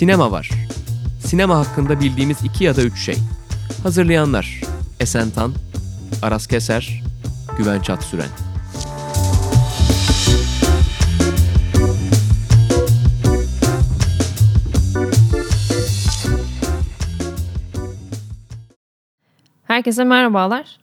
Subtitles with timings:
[0.00, 0.50] Sinema var.
[1.26, 3.16] Sinema hakkında bildiğimiz iki ya da üç şey.
[3.82, 4.60] Hazırlayanlar
[5.00, 5.52] Esen Tan,
[6.22, 7.02] Aras Keser,
[7.58, 8.28] Güven Çatsüren.
[19.64, 20.78] Herkese merhabalar.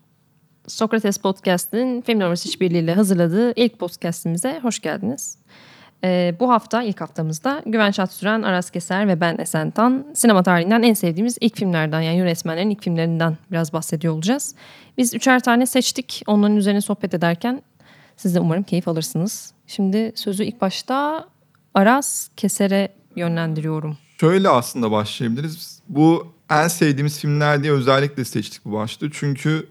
[0.67, 5.37] Sokrates Podcast'in Film Numarası İşbirliği ile hazırladığı ilk podcast'imize hoş geldiniz.
[6.03, 10.83] Ee, bu hafta, ilk haftamızda Güven Çatsüren, Aras Keser ve ben Esen Tan sinema tarihinden
[10.83, 14.55] en sevdiğimiz ilk filmlerden yani yönetmenlerin ilk filmlerinden biraz bahsediyor olacağız.
[14.97, 16.23] Biz üçer tane seçtik.
[16.27, 17.61] Onların üzerine sohbet ederken
[18.17, 19.53] siz de umarım keyif alırsınız.
[19.67, 21.27] Şimdi sözü ilk başta
[21.73, 23.97] Aras Keser'e yönlendiriyorum.
[24.19, 25.79] Şöyle aslında başlayabiliriz.
[25.89, 29.09] Bu en sevdiğimiz filmler diye özellikle seçtik bu başlığı.
[29.11, 29.67] Çünkü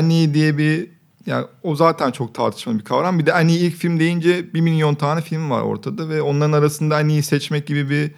[0.00, 0.90] iyi diye bir
[1.26, 3.18] yani o zaten çok tartışmalı bir kavram.
[3.18, 6.52] Bir de en iyi ilk film deyince bir milyon tane film var ortada ve onların
[6.52, 8.10] arasında en iyi seçmek gibi bir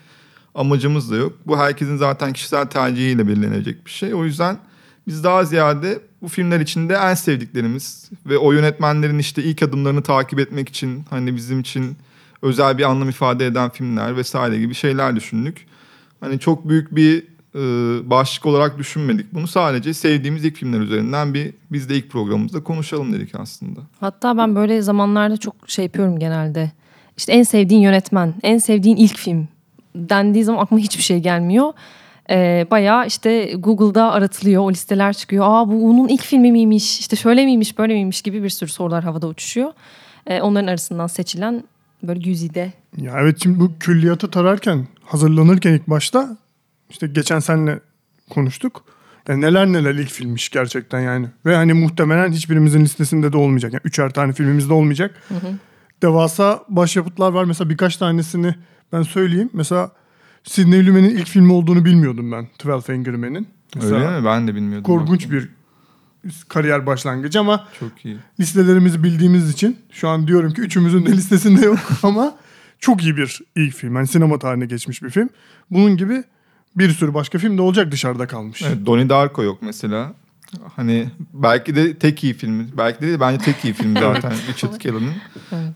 [0.55, 1.32] amacımız da yok.
[1.46, 4.15] Bu herkesin zaten kişisel tercihiyle belirlenecek bir şey.
[4.15, 4.59] O yüzden
[5.07, 10.38] biz daha ziyade bu filmler içinde en sevdiklerimiz ve o yönetmenlerin işte ilk adımlarını takip
[10.38, 11.96] etmek için hani bizim için
[12.43, 15.66] özel bir anlam ifade eden filmler vesaire gibi şeyler düşündük.
[16.20, 17.24] Hani çok büyük bir
[17.57, 17.60] e,
[18.10, 19.35] başlık olarak düşünmedik.
[19.35, 23.80] Bunu sadece sevdiğimiz ilk filmler üzerinden bir biz de ilk programımızda konuşalım dedik aslında.
[24.01, 26.73] Hatta ben böyle zamanlarda çok şey yapıyorum genelde.
[27.16, 29.48] İşte en sevdiğin yönetmen, en sevdiğin ilk film
[29.95, 31.73] dendiği zaman aklıma hiçbir şey gelmiyor.
[32.30, 35.45] Ee, bayağı işte Google'da aratılıyor, o listeler çıkıyor.
[35.48, 39.04] Aa bu onun ilk filmi miymiş, işte şöyle miymiş, böyle miymiş gibi bir sürü sorular
[39.04, 39.73] havada uçuşuyor.
[40.26, 41.65] Ee, onların arasından seçilen
[42.02, 42.73] böyle güzide.
[42.96, 46.37] Ya evet şimdi bu külliyatı tararken, hazırlanırken ilk başta
[46.90, 47.80] işte geçen senle
[48.30, 48.84] konuştuk.
[49.29, 51.26] Yani neler neler ilk filmmiş gerçekten yani.
[51.46, 53.73] Ve hani muhtemelen hiçbirimizin listesinde de olmayacak.
[53.73, 55.23] Yani üçer tane filmimizde olmayacak.
[55.29, 55.54] Hı hı.
[56.02, 57.45] Devasa başyapıtlar var.
[57.45, 58.54] Mesela birkaç tanesini
[58.92, 59.51] ben söyleyeyim.
[59.52, 59.92] Mesela
[60.45, 62.46] Sidney Lumet'in ilk filmi olduğunu bilmiyordum ben.
[62.46, 63.48] Twelve Angry Men'in.
[63.82, 64.25] Öyle mi?
[64.25, 64.82] Ben de bilmiyordum.
[64.82, 65.48] Korkunç bir
[66.48, 68.16] kariyer başlangıcı ama çok iyi.
[68.41, 72.36] listelerimizi bildiğimiz için şu an diyorum ki üçümüzün de listesinde yok ama
[72.78, 73.96] çok iyi bir ilk film.
[73.96, 75.28] Yani sinema tarihine geçmiş bir film.
[75.70, 76.25] Bunun gibi
[76.76, 78.62] bir sürü başka film de olacak dışarıda kalmış.
[78.62, 80.14] Evet, Donnie Darko yok mesela.
[80.76, 82.66] Hani belki de tek iyi filmi.
[82.76, 85.12] Belki de değil, bence tek iyi film zaten Richard Kelly'nin.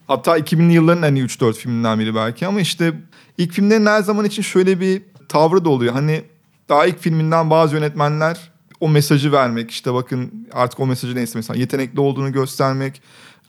[0.06, 2.92] Hatta 2000'li yılların en iyi 3-4 filminden biri belki ama işte
[3.38, 5.92] ilk filmlerin her zaman için şöyle bir tavrı da oluyor.
[5.92, 6.22] Hani
[6.68, 8.50] daha ilk filminden bazı yönetmenler
[8.80, 13.02] o mesajı vermek işte bakın artık o mesajı neyse mesela yetenekli olduğunu göstermek,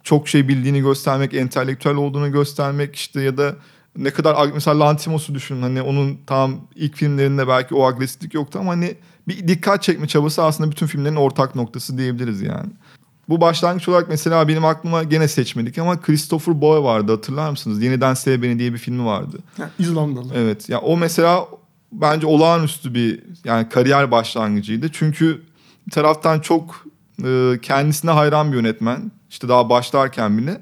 [0.03, 3.56] çok şey bildiğini göstermek, entelektüel olduğunu göstermek işte ya da
[3.97, 8.72] ne kadar mesela Lantimos'u düşünün hani onun tam ilk filmlerinde belki o agresiflik yoktu ama
[8.72, 8.96] hani
[9.28, 12.69] bir dikkat çekme çabası aslında bütün filmlerin ortak noktası diyebiliriz yani.
[13.30, 17.84] Bu başlangıç olarak mesela benim aklıma gene seçmedik ama Christopher Boy vardı hatırlar mısınız?
[17.84, 19.38] Yeniden Sev Beni diye bir filmi vardı.
[19.57, 20.34] Ha, İzlandalı.
[20.35, 21.47] Evet ya yani o mesela
[21.91, 24.91] bence olağanüstü bir yani kariyer başlangıcıydı.
[24.91, 25.41] Çünkü
[25.88, 26.85] bir taraftan çok
[27.25, 29.12] e, kendisine hayran bir yönetmen.
[29.30, 30.62] İşte daha başlarken bile.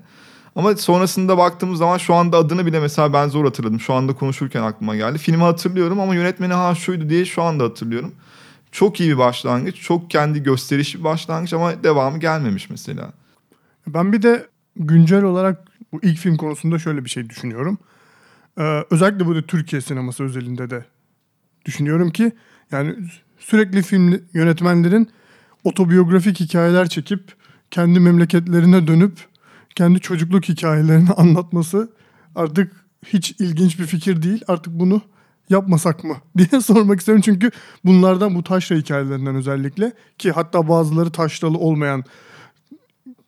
[0.60, 3.80] Ama sonrasında baktığımız zaman şu anda adını bile mesela ben zor hatırladım.
[3.80, 5.18] Şu anda konuşurken aklıma geldi.
[5.18, 8.12] Filmi hatırlıyorum ama yönetmeni ha şuydu diye şu anda hatırlıyorum.
[8.72, 9.82] Çok iyi bir başlangıç.
[9.82, 13.14] Çok kendi gösteriş bir başlangıç ama devamı gelmemiş mesela.
[13.88, 17.78] Ben bir de güncel olarak bu ilk film konusunda şöyle bir şey düşünüyorum.
[18.58, 20.86] Ee, özellikle bu da Türkiye sineması özelinde de
[21.66, 22.32] düşünüyorum ki
[22.72, 22.96] yani
[23.38, 25.10] sürekli film yönetmenlerin
[25.64, 27.36] otobiyografik hikayeler çekip
[27.72, 29.29] kendi memleketlerine dönüp
[29.76, 31.90] kendi çocukluk hikayelerini anlatması
[32.36, 32.72] artık
[33.06, 34.42] hiç ilginç bir fikir değil.
[34.48, 35.02] Artık bunu
[35.50, 37.22] yapmasak mı diye sormak istiyorum.
[37.26, 37.52] Çünkü
[37.86, 42.04] bunlardan bu taşra hikayelerinden özellikle ki hatta bazıları taşralı olmayan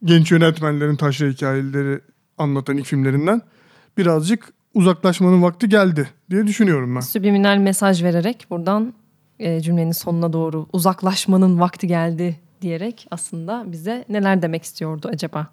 [0.04, 2.02] genç yönetmenlerin taşra hikayeleri
[2.38, 3.42] anlatan ilk filmlerinden
[3.98, 7.00] birazcık uzaklaşmanın vakti geldi diye düşünüyorum ben.
[7.00, 8.94] Subliminal mesaj vererek buradan
[9.40, 15.48] e, cümlenin sonuna doğru uzaklaşmanın vakti geldi diyerek aslında bize neler demek istiyordu acaba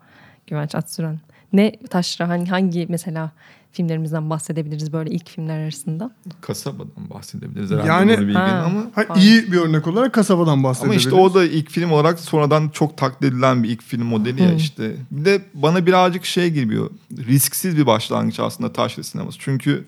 [0.49, 1.21] Güvenç Atsüren?
[1.53, 3.31] Ne taşra hangi, hangi mesela
[3.73, 6.11] filmlerimizden bahsedebiliriz böyle ilk filmler arasında?
[6.41, 8.13] Kasabadan bahsedebiliriz herhalde.
[8.13, 11.07] Yani ha, ama ha, iyi bir örnek olarak kasabadan bahsedebiliriz.
[11.07, 14.43] Ama işte o da ilk film olarak sonradan çok taklit edilen bir ilk film modeli
[14.43, 14.97] ya işte.
[15.11, 16.91] Bir de bana birazcık şey geliyor.
[17.19, 19.39] Risksiz bir başlangıç aslında taşra sineması.
[19.39, 19.85] Çünkü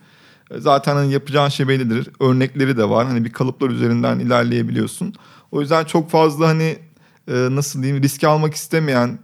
[0.58, 2.08] zaten hani yapacağın şey bellidir.
[2.20, 3.06] Örnekleri de var.
[3.06, 5.14] Hani bir kalıplar üzerinden ilerleyebiliyorsun.
[5.52, 6.76] O yüzden çok fazla hani
[7.28, 9.18] nasıl diyeyim risk almak istemeyen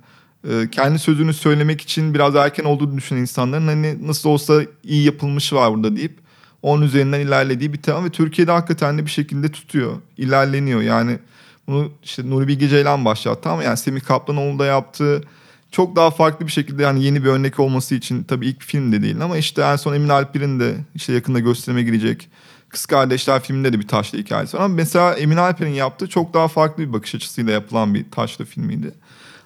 [0.72, 5.72] kendi sözünü söylemek için biraz erken olduğunu düşünen insanların hani nasıl olsa iyi yapılmış var
[5.74, 6.18] burada deyip
[6.62, 10.80] onun üzerinden ilerlediği bir tema ve Türkiye'de hakikaten de bir şekilde tutuyor, ilerleniyor.
[10.80, 11.18] Yani
[11.66, 15.22] bunu işte Nuri Bilge Ceylan başlattı ama yani Semih Kaplanoğlu da yaptı.
[15.70, 19.02] Çok daha farklı bir şekilde yani yeni bir örnek olması için tabii ilk film de
[19.02, 22.28] değil ama işte en son Emin Alper'in de işte yakında gösterime girecek
[22.68, 24.62] Kız Kardeşler filminde de bir taşlı hikayesi var.
[24.62, 28.92] Ama mesela Emin Alper'in yaptığı çok daha farklı bir bakış açısıyla yapılan bir taşlı filmiydi.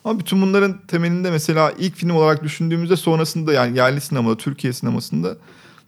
[0.04, 5.36] Ama bütün bunların temelinde mesela ilk film olarak düşündüğümüzde sonrasında yani yerli sinemada, Türkiye sinemasında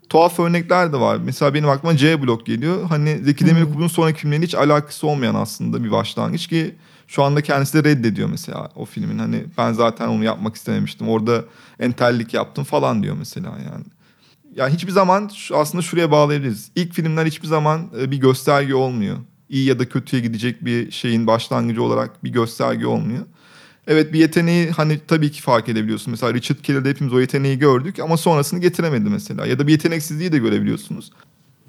[0.09, 1.19] tuhaf örnekler de var.
[1.25, 2.85] Mesela benim aklıma C Blok geliyor.
[2.88, 6.75] Hani Zeki Demirkubuz'un sonraki filmlerinin hiç alakası olmayan aslında bir başlangıç ki
[7.06, 9.19] şu anda kendisi de reddediyor mesela o filmin.
[9.19, 11.09] Hani ben zaten onu yapmak istememiştim.
[11.09, 11.44] Orada
[11.81, 13.85] entellik yaptım falan diyor mesela yani.
[14.56, 16.70] Ya hiçbir zaman aslında şuraya bağlayabiliriz.
[16.76, 19.17] İlk filmler hiçbir zaman e, bir gösterge olmuyor.
[19.49, 23.25] İyi ya da kötüye gidecek bir şeyin başlangıcı olarak bir gösterge olmuyor.
[23.87, 26.11] Evet bir yeteneği hani tabii ki fark edebiliyorsun.
[26.11, 29.46] Mesela Richard Kelly'de hepimiz o yeteneği gördük ama sonrasını getiremedi mesela.
[29.46, 31.11] Ya da bir yeteneksizliği de görebiliyorsunuz.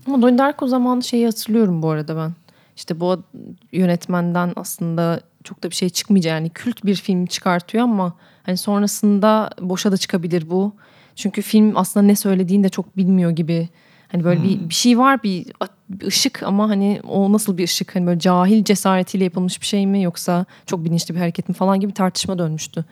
[0.07, 2.33] Ama Donnie Darko zamanı şeyi hatırlıyorum bu arada ben.
[2.75, 3.23] İşte bu
[3.71, 6.31] yönetmenden aslında çok da bir şey çıkmayacak.
[6.31, 8.13] Yani kült bir film çıkartıyor ama
[8.43, 10.73] hani sonrasında boşa da çıkabilir bu.
[11.15, 13.69] Çünkü film aslında ne söylediğini de çok bilmiyor gibi.
[14.13, 15.45] Hani böyle bir, bir şey var bir,
[15.89, 17.95] bir ışık ama hani o nasıl bir ışık?
[17.95, 21.79] Hani böyle cahil cesaretiyle yapılmış bir şey mi yoksa çok bilinçli bir hareket mi falan
[21.79, 22.85] gibi tartışma dönmüştü.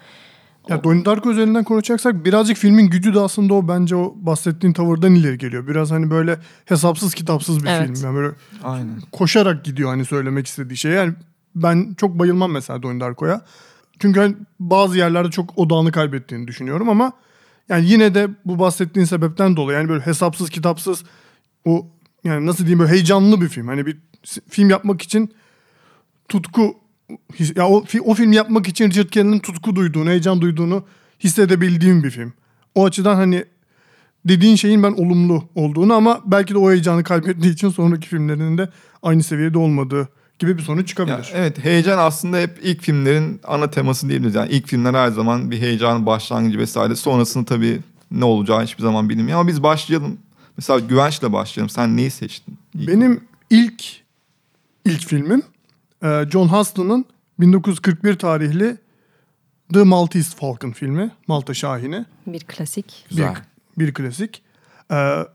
[0.69, 5.15] Ya Donnie Darko üzerinden konuşacaksak birazcık filmin gücü de aslında o bence o bahsettiğin tavırdan
[5.15, 5.67] ileri geliyor.
[5.67, 7.85] Biraz hani böyle hesapsız kitapsız bir Evet.
[7.87, 8.05] film.
[8.05, 9.01] Yani böyle Aynen.
[9.11, 10.91] koşarak gidiyor hani söylemek istediği şey.
[10.91, 11.13] Yani
[11.55, 13.41] ben çok bayılmam mesela Donnie Darko'ya.
[13.99, 17.11] Çünkü hani bazı yerlerde çok odağını kaybettiğini düşünüyorum ama
[17.69, 21.03] yani yine de bu bahsettiğin sebepten dolayı yani böyle hesapsız kitapsız
[21.65, 21.87] o
[22.23, 23.67] yani nasıl diyeyim böyle heyecanlı bir film.
[23.67, 23.97] Hani bir
[24.49, 25.33] film yapmak için
[26.29, 26.75] tutku
[27.55, 30.85] ya o, o film yapmak için Richard Kelly'nin tutku duyduğunu, heyecan duyduğunu
[31.19, 32.33] hissedebildiğim bir film.
[32.75, 33.45] O açıdan hani
[34.25, 38.69] dediğin şeyin ben olumlu olduğunu ama belki de o heyecanı kaybettiği için sonraki filmlerinin de
[39.03, 40.09] aynı seviyede olmadığı
[40.41, 41.15] gibi bir sonuç çıkabilir.
[41.15, 44.35] Ya, evet heyecan aslında hep ilk filmlerin ana teması diyebiliriz.
[44.35, 46.95] Yani ilk filmler her zaman bir heyecan başlangıcı vesaire.
[46.95, 47.79] Sonrasında tabii
[48.11, 49.39] ne olacağı hiçbir zaman bilinmiyor.
[49.39, 50.17] Ama biz başlayalım.
[50.57, 51.69] Mesela Güvenç'le başlayalım.
[51.69, 52.57] Sen neyi seçtin?
[52.75, 53.83] İlk Benim ilk
[54.85, 55.43] ilk filmim
[56.03, 57.05] e, John Huston'ın
[57.39, 58.77] 1941 tarihli
[59.73, 61.11] The Maltese Falcon filmi.
[61.27, 62.05] Malta Şahini.
[62.27, 63.05] Bir klasik.
[63.09, 63.35] Güzel.
[63.77, 64.41] Bir, bir klasik.
[64.91, 65.25] Ee,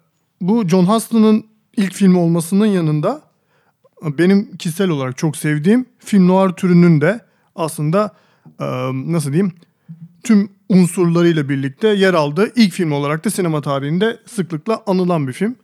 [0.40, 3.22] bu John Huston'ın ilk filmi olmasının yanında
[4.18, 7.20] benim kişisel olarak çok sevdiğim film noir türünün de
[7.56, 8.14] aslında
[8.60, 9.52] e, nasıl diyeyim
[10.24, 15.56] tüm unsurlarıyla birlikte yer aldığı ilk film olarak da sinema tarihinde sıklıkla anılan bir film.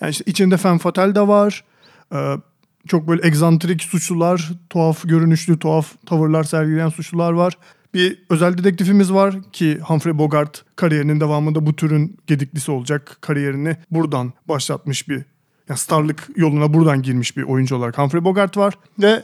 [0.00, 1.64] Yani işte içinde femme fatale de var.
[2.14, 2.34] Ee,
[2.88, 7.58] çok böyle egzantrik suçlular, tuhaf görünüşlü, tuhaf tavırlar sergileyen suçlular var.
[7.94, 13.18] Bir özel dedektifimiz var ki Humphrey Bogart kariyerinin devamında bu türün gediklisi olacak.
[13.20, 15.24] Kariyerini buradan başlatmış bir,
[15.68, 18.74] yani starlık yoluna buradan girmiş bir oyuncu olarak Humphrey Bogart var.
[18.98, 19.22] Ve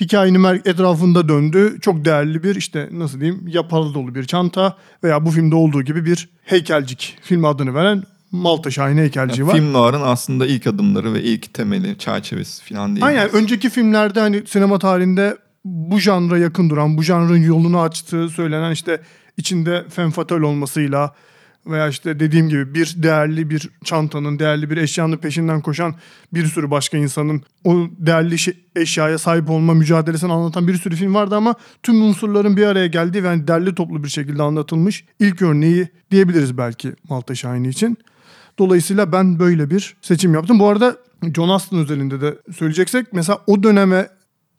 [0.00, 1.78] hikayenin etrafında döndü.
[1.80, 6.04] Çok değerli bir işte nasıl diyeyim yapar dolu bir çanta veya bu filmde olduğu gibi
[6.04, 8.02] bir heykelcik film adını veren
[8.32, 9.54] Malta Şahine heykelciği var.
[9.54, 13.06] Film noir'ın aslında ilk adımları ve ilk temeli, çerçevesi falan değil.
[13.06, 18.72] Aynen önceki filmlerde hani sinema tarihinde bu janra yakın duran, bu janrın yolunu açtığı söylenen
[18.72, 19.00] işte
[19.36, 21.14] içinde femme fatale olmasıyla
[21.68, 25.94] veya işte dediğim gibi bir değerli bir çantanın, değerli bir eşyanın peşinden koşan
[26.34, 28.36] bir sürü başka insanın o değerli
[28.76, 33.24] eşyaya sahip olma mücadelesini anlatan bir sürü film vardı ama tüm unsurların bir araya geldiği
[33.24, 37.98] ve hani derli toplu bir şekilde anlatılmış ilk örneği diyebiliriz belki Malta Şahini için.
[38.58, 40.58] Dolayısıyla ben böyle bir seçim yaptım.
[40.58, 40.96] Bu arada
[41.34, 44.08] John Aston özelinde de söyleyeceksek mesela o döneme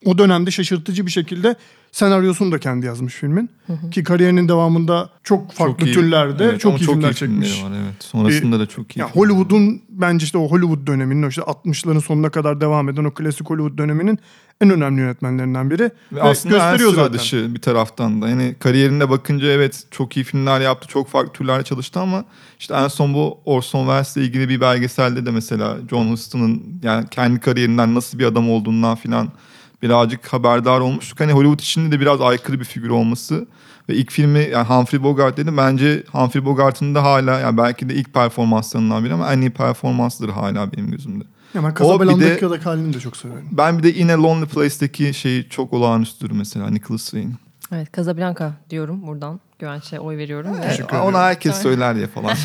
[0.06, 1.56] o dönemde şaşırtıcı bir şekilde
[1.92, 3.50] senaryosunu da kendi yazmış filmin.
[3.92, 7.64] Ki kariyerinin devamında çok farklı iyi- türlerde evet, çok iyi filmler filmleri çekmiş.
[7.64, 8.04] Var, evet.
[8.04, 9.00] Sonrasında da çok iyi.
[9.00, 9.30] Ya filmler var.
[9.30, 13.50] Hollywood'un bence işte o Hollywood döneminin o işte 60'ların sonuna kadar devam eden o klasik
[13.50, 14.20] Hollywood döneminin
[14.62, 15.92] en önemli yönetmenlerinden biri.
[16.12, 17.14] Ve aslında en gösteriyor zaten.
[17.14, 18.30] dışı bir taraftan da.
[18.30, 20.88] Yani kariyerine bakınca evet çok iyi filmler yaptı.
[20.88, 22.26] Çok farklı türlerde çalıştı ama
[22.60, 27.40] işte en son bu Orson Welles'le ilgili bir belgeselde de mesela John Huston'ın yani kendi
[27.40, 29.32] kariyerinden nasıl bir adam olduğundan filan
[29.82, 31.20] birazcık haberdar olmuştuk.
[31.20, 33.48] Hani Hollywood içinde de biraz aykırı bir figür olması
[33.90, 35.58] ve ilk filmi yani Humphrey Bogart dedim.
[35.58, 40.30] Bence Humphrey Bogart'ın da hala yani belki de ilk performanslarından biri ama en iyi performansıdır
[40.30, 41.24] hala benim gözümde.
[41.54, 43.46] Ya ben O bir Casablanca'daki halini de çok severim.
[43.52, 47.32] Ben bir de In a Lonely Place'deki şeyi çok olağanüstüdür mesela Nicholas Wayne.
[47.74, 49.40] Evet Casablanca diyorum buradan.
[49.60, 50.54] Güvenç'e oy veriyorum.
[50.58, 52.32] ve- Teşekkür Ona herkes söyler ya falan.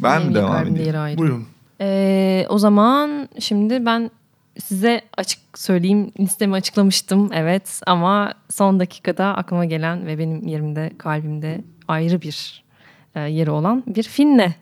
[0.00, 1.18] ben mi devam edeyim?
[1.18, 1.46] Buyurun.
[1.80, 4.10] Ee, o zaman şimdi ben
[4.62, 11.60] size açık söyleyeyim listemi açıklamıştım evet ama son dakikada aklıma gelen ve benim yerimde kalbimde
[11.88, 12.64] ayrı bir
[13.14, 14.54] e, yeri olan bir filmle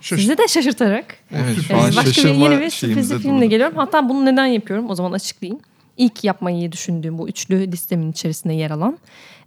[0.00, 3.76] Şaş- sizi de şaşırtarak Evet e, başka bir yeni bir sürprizli filmle geliyorum.
[3.76, 5.60] Hatta bunu neden yapıyorum o zaman açıklayayım.
[5.96, 8.98] İlk yapmayı düşündüğüm bu üçlü listemin içerisinde yer alan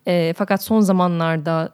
[0.08, 1.70] e, fakat son zamanlarda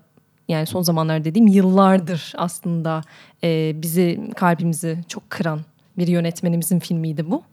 [0.48, 3.02] yani son zamanlar dediğim yıllardır aslında
[3.44, 5.62] e, bizi kalbimizi çok kıran
[5.98, 7.44] bir yönetmenimizin filmiydi bu.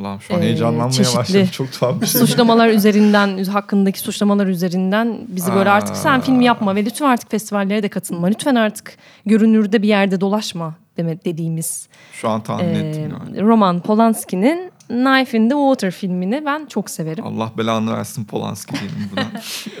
[0.00, 1.48] Allah'ım şu an Ee, heyecanlanmaya başladım.
[1.52, 2.20] Çok tuhaf bir şey.
[2.20, 5.74] suçlamalar üzerinden, hakkındaki suçlamalar üzerinden bizi böyle Aa.
[5.74, 8.26] artık sen film yapma ve lütfen artık festivallere de katılma.
[8.26, 13.42] Lütfen artık görünürde bir yerde dolaşma deme dediğimiz Şu an tahmin e, ettim yani.
[13.42, 17.24] Roman Polanski'nin Knife in the Water filmini ben çok severim.
[17.26, 19.24] Allah belanı versin Polanski diyelim buna.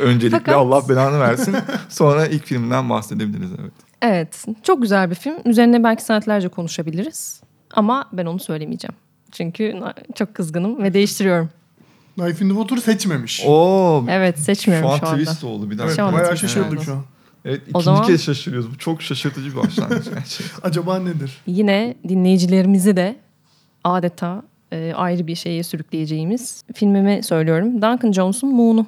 [0.00, 1.56] Öncelikle Fakat- Allah belanı versin.
[1.88, 3.72] Sonra ilk filmden bahsedebiliriz evet.
[4.02, 5.34] Evet, çok güzel bir film.
[5.44, 7.40] Üzerine belki saatlerce konuşabiliriz.
[7.74, 8.94] Ama ben onu söylemeyeceğim.
[9.38, 9.74] Çünkü
[10.14, 11.50] çok kızgınım ve değiştiriyorum.
[12.14, 13.42] Knife in the Water'ı seçmemiş.
[13.46, 15.16] Oo, Evet, seçmiyorum şu an şu, anda.
[15.24, 15.96] twist oldu bir evet.
[15.96, 17.02] Şu an bayağı şaşırdık şu an.
[17.44, 18.70] Evet O ikinci zaman- kez şaşırıyoruz.
[18.74, 20.68] Bu çok şaşırtıcı bir başlangıç gerçekten.
[20.68, 21.38] Acaba nedir?
[21.46, 23.16] Yine dinleyicilerimizi de
[23.84, 27.74] adeta e, ayrı bir şeye sürükleyeceğimiz filmimi söylüyorum.
[27.82, 28.86] Duncan Jones'un Moon'u.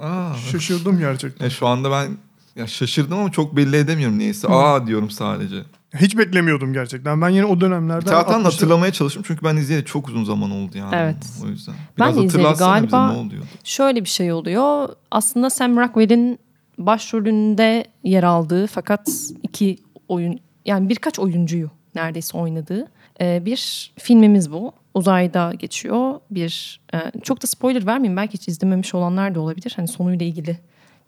[0.00, 1.44] Aa, Şaşırdım gerçekten.
[1.44, 2.16] ya şu anda ben
[2.56, 4.48] ya şaşırdım ama çok belli edemiyorum neyse.
[4.48, 5.56] Aa diyorum sadece.
[5.96, 7.22] Hiç beklemiyordum gerçekten.
[7.22, 8.06] Ben yine o Bir dönemlerden...
[8.06, 10.94] taraftan da 60'lı hatırlamaya çalıştım çünkü ben izleyeli çok uzun zaman oldu yani.
[10.96, 11.16] Evet.
[11.44, 11.74] O yüzden.
[11.98, 13.42] Ben Biraz de izleyeli galiba- bize ne.
[13.64, 14.88] Şöyle bir şey oluyor.
[15.10, 16.38] Aslında Sam Rockwell'in
[16.78, 19.08] başrolünde yer aldığı fakat
[19.42, 22.88] iki oyun yani birkaç oyuncuyu neredeyse oynadığı
[23.20, 24.72] e, bir filmimiz bu.
[24.94, 26.20] Uzayda geçiyor.
[26.30, 28.16] Bir e, çok da spoiler vermeyeyim.
[28.16, 29.72] Belki hiç izlememiş olanlar da olabilir.
[29.76, 30.58] Hani sonuyla ilgili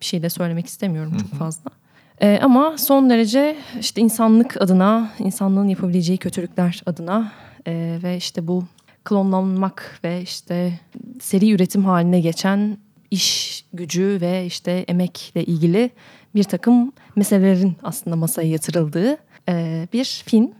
[0.00, 1.70] bir şey de söylemek istemiyorum çok fazla.
[2.20, 7.32] E, ama son derece işte insanlık adına, insanlığın yapabileceği kötülükler adına
[7.66, 8.64] e, ve işte bu
[9.04, 10.80] klonlanmak ve işte
[11.20, 12.78] seri üretim haline geçen
[13.10, 15.90] iş gücü ve işte emekle ilgili
[16.34, 19.16] bir takım meselelerin aslında masaya yatırıldığı
[19.48, 20.50] e, bir film.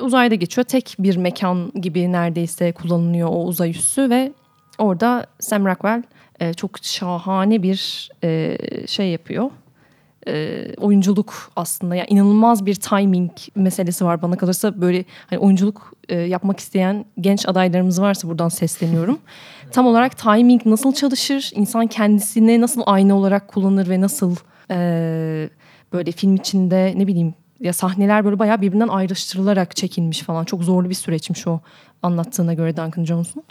[0.00, 0.64] Uzayda geçiyor.
[0.64, 4.32] Tek bir mekan gibi neredeyse kullanılıyor o uzay üssü ve
[4.78, 6.02] orada Sam Rockwell
[6.40, 9.50] e, çok şahane bir e, şey yapıyor.
[10.28, 16.16] E, oyunculuk aslında yani inanılmaz bir timing meselesi var bana kalırsa böyle hani oyunculuk e,
[16.16, 19.18] yapmak isteyen genç adaylarımız varsa buradan sesleniyorum.
[19.72, 24.36] Tam olarak timing nasıl çalışır, insan kendisini nasıl ayna olarak kullanır ve nasıl
[24.70, 25.48] e,
[25.92, 30.44] böyle film içinde ne bileyim ya sahneler böyle bayağı birbirinden ayrıştırılarak çekilmiş falan.
[30.44, 31.60] Çok zorlu bir süreçmiş o
[32.02, 33.42] anlattığına göre Duncan Johnson.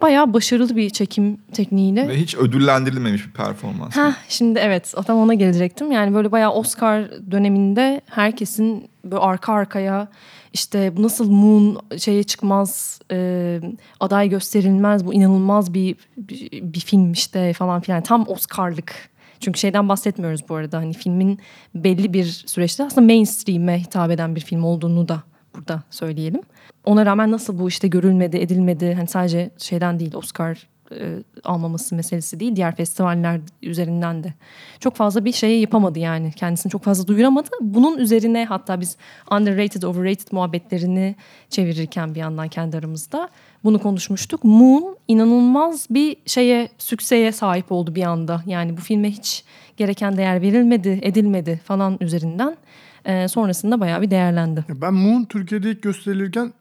[0.00, 2.08] Bayağı başarılı bir çekim tekniğiyle.
[2.08, 3.96] Ve hiç ödüllendirilmemiş bir performans.
[3.96, 5.92] Heh, şimdi evet tam ona gelecektim.
[5.92, 10.08] Yani böyle bayağı Oscar döneminde herkesin böyle arka arkaya
[10.52, 13.60] işte nasıl Moon şeye çıkmaz e,
[14.00, 19.08] aday gösterilmez bu inanılmaz bir, bir, bir film işte falan filan tam Oscar'lık.
[19.40, 21.38] Çünkü şeyden bahsetmiyoruz bu arada hani filmin
[21.74, 25.22] belli bir süreçte aslında mainstream'e hitap eden bir film olduğunu da
[25.54, 26.40] burada söyleyelim.
[26.86, 32.40] Ona rağmen nasıl bu işte görülmedi, edilmedi hani sadece şeyden değil Oscar e, almaması meselesi
[32.40, 34.34] değil diğer festivaller üzerinden de
[34.80, 37.48] çok fazla bir şey yapamadı yani kendisini çok fazla duyuramadı.
[37.60, 38.96] Bunun üzerine hatta biz
[39.30, 41.16] underrated overrated muhabbetlerini
[41.50, 43.28] çevirirken bir yandan kendi aramızda
[43.64, 44.44] bunu konuşmuştuk.
[44.44, 49.44] Moon inanılmaz bir şeye sükseye sahip oldu bir anda yani bu filme hiç
[49.76, 52.56] gereken değer verilmedi edilmedi falan üzerinden
[53.04, 54.64] e, sonrasında bayağı bir değerlendi.
[54.68, 56.52] Ben Moon Türkiye'de ilk gösterilirken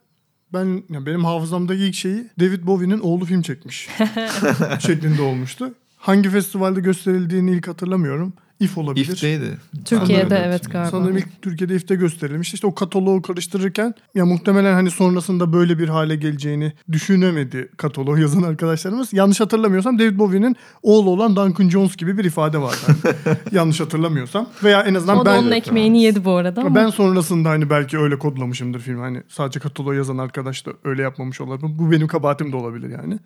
[0.56, 3.90] ben ya benim hafızamdaki ilk şeyi David Bowie'nin oğlu film çekmiş
[4.80, 5.74] şeklinde olmuştu.
[6.06, 8.34] Hangi festivalde gösterildiğini ilk hatırlamıyorum.
[8.60, 9.08] If olabilir.
[9.08, 9.58] İF'teydi.
[9.86, 10.90] Türkiye'de evet galiba.
[10.90, 12.54] Sanırım ilk Türkiye'de IF'te gösterilmiş.
[12.54, 18.44] İşte o kataloğu karıştırırken ya muhtemelen hani sonrasında böyle bir hale geleceğini düşünemedi kataloğu yazan
[18.44, 19.14] arkadaşlarımız.
[19.14, 22.78] Yanlış hatırlamıyorsam David Bowie'nin oğlu olan Duncan Jones gibi bir ifade vardı.
[22.88, 24.50] Hani Yanlış hatırlamıyorsam.
[24.64, 26.76] Veya en azından O ben onun ekmeğini yedi bu arada ama.
[26.76, 29.00] ben sonrasında hani belki öyle kodlamışımdır film.
[29.00, 31.80] Hani sadece kataloğu yazan arkadaş da öyle yapmamış olabilir.
[31.80, 33.20] Bu benim kabahatim de olabilir yani.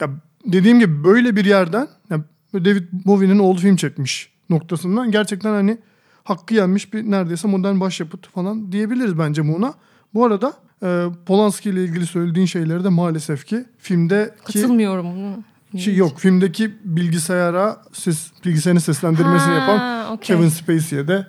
[0.00, 0.10] Ya
[0.46, 2.20] dediğim gibi böyle bir yerden ya
[2.54, 5.78] David Bowie'nin oğlu film çekmiş noktasından gerçekten hani
[6.24, 9.74] hakkı yenmiş bir neredeyse modern başyapıt falan diyebiliriz bence buna.
[10.14, 15.06] Bu arada e, Polanski ile ilgili söylediğin şeyleri de maalesef ki filmdeki Katılmıyorum.
[15.78, 20.36] şey yok filmdeki bilgisayara ses bilgisayarın seslendirmesini Ha, yapan okey.
[20.36, 21.26] Kevin Spacey'e de.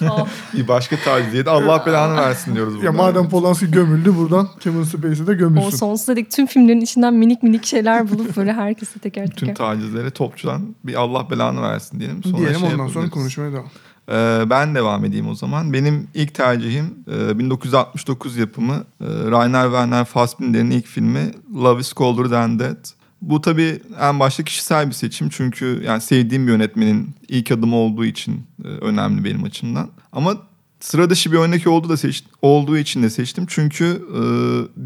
[0.54, 1.48] Bir başka taciziyet.
[1.48, 2.86] Allah belanı versin diyoruz burada.
[2.86, 5.76] Ya madem Polanski gömüldü buradan Kevin Spacey de O gömülsün.
[5.76, 9.54] sonsuza dek tüm filmlerin içinden minik minik şeyler bulup böyle herkese teker Tüm teker.
[9.54, 12.22] tacizlere topçudan bir Allah belanı versin diyelim.
[12.24, 13.66] Sonra Diyelim şey ondan sonra konuşmaya devam.
[14.10, 15.72] Ee, ben devam edeyim o zaman.
[15.72, 16.94] Benim ilk tercihim
[17.30, 22.94] e, 1969 yapımı e, Rainer Werner Fassbinder'in ilk filmi Love is Colder Than That.
[23.22, 28.04] Bu tabii en başta kişisel bir seçim çünkü yani sevdiğim bir yönetmenin ilk adımı olduğu
[28.04, 29.88] için e, önemli benim açımdan.
[30.12, 30.36] Ama
[30.80, 33.46] sıra dışı bir örnek olduğu da seç, olduğu için de seçtim.
[33.48, 34.20] Çünkü e,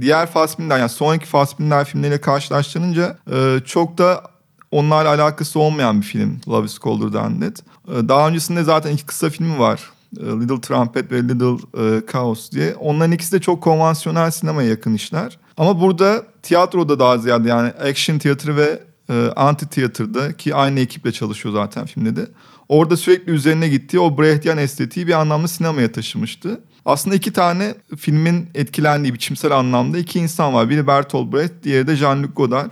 [0.01, 4.23] diğer Fassbinder yani sonraki Fassbinder filmleriyle karşılaştırınca e, çok da
[4.71, 7.63] onlarla alakası olmayan bir film Love is Colder Than That.
[7.89, 9.91] E, daha öncesinde zaten iki kısa filmi var.
[10.21, 12.75] E, Little Trumpet ve Little e, Chaos diye.
[12.75, 15.39] Onların ikisi de çok konvansiyonel sinemaya yakın işler.
[15.57, 21.13] Ama burada tiyatroda daha ziyade yani action tiyatro ve e, anti tiyatroda ki aynı ekiple
[21.13, 22.27] çalışıyor zaten filmde de.
[22.69, 26.61] Orada sürekli üzerine gittiği o Brechtian estetiği bir anlamda sinemaya taşımıştı.
[26.85, 30.71] Aslında iki tane filmin etkilendiği biçimsel anlamda iki insan var.
[30.71, 32.71] Biri Bertolt Brecht, diğeri de Jean-Luc Godard.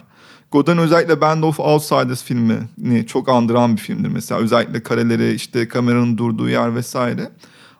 [0.50, 4.40] Godard'ın özellikle Band of Outsiders filmini çok andıran bir filmdir mesela.
[4.40, 7.30] Özellikle kareleri, işte kameranın durduğu yer vesaire.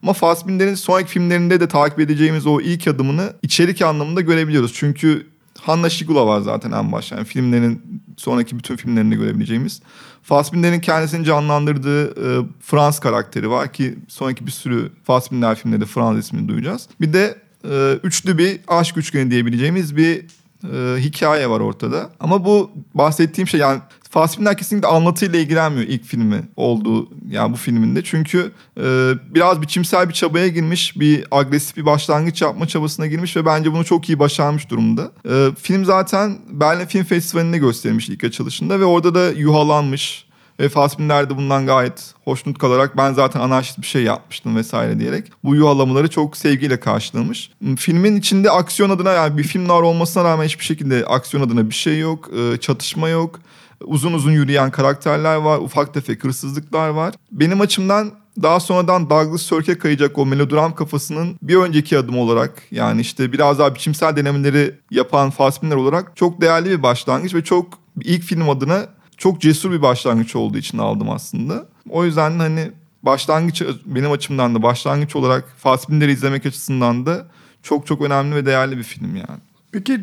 [0.02, 4.72] Ama Fassbinder'in sonraki filmlerinde de takip edeceğimiz o ilk adımını içerik anlamında görebiliyoruz.
[4.74, 5.26] Çünkü
[5.60, 7.16] Hanna Şigula var zaten en başta.
[7.16, 9.82] Yani filmlerin sonraki bütün filmlerinde görebileceğimiz.
[10.22, 16.48] Fassbinder'in kendisini canlandırdığı e, Frans karakteri var ki sonraki bir sürü Fassbinder filmlerinde Frans ismini
[16.48, 16.88] duyacağız.
[17.00, 17.38] Bir de
[17.70, 20.26] e, üçlü bir aşk üçgeni diyebileceğimiz bir
[20.64, 22.10] e, hikaye var ortada.
[22.20, 28.04] Ama bu bahsettiğim şey yani Fassbinder kesinlikle anlatıyla ilgilenmiyor ilk filmi olduğu yani bu filminde.
[28.04, 33.46] Çünkü e, biraz biçimsel bir çabaya girmiş, bir agresif bir başlangıç yapma çabasına girmiş ve
[33.46, 35.12] bence bunu çok iyi başarmış durumda.
[35.30, 40.29] E, film zaten Berlin Film Festivali'nde gösterilmiş ilk açılışında ve orada da yuhalanmış.
[40.60, 45.32] Ve Fassbinder de bundan gayet hoşnut kalarak ben zaten anarşist bir şey yapmıştım vesaire diyerek
[45.44, 47.50] bu yuvalamaları çok sevgiyle karşılamış.
[47.76, 51.74] Filmin içinde aksiyon adına yani bir film noir olmasına rağmen hiçbir şekilde aksiyon adına bir
[51.74, 52.30] şey yok.
[52.38, 53.40] e, Çatışma yok.
[53.84, 55.58] Uzun uzun yürüyen karakterler var.
[55.58, 57.14] Ufak tefek hırsızlıklar var.
[57.32, 58.10] Benim açımdan
[58.42, 63.58] daha sonradan Douglas Sirk'e kayacak o melodram kafasının bir önceki adım olarak yani işte biraz
[63.58, 67.66] daha biçimsel denemeleri yapan Fassbinder olarak çok değerli bir başlangıç ve çok
[68.04, 68.86] ilk film adına
[69.20, 71.66] çok cesur bir başlangıç olduğu için aldım aslında.
[71.90, 72.70] O yüzden hani
[73.02, 77.26] başlangıç benim açımdan da başlangıç olarak Fassbinder'i izlemek açısından da
[77.62, 79.40] çok çok önemli ve değerli bir film yani.
[79.72, 80.00] Peki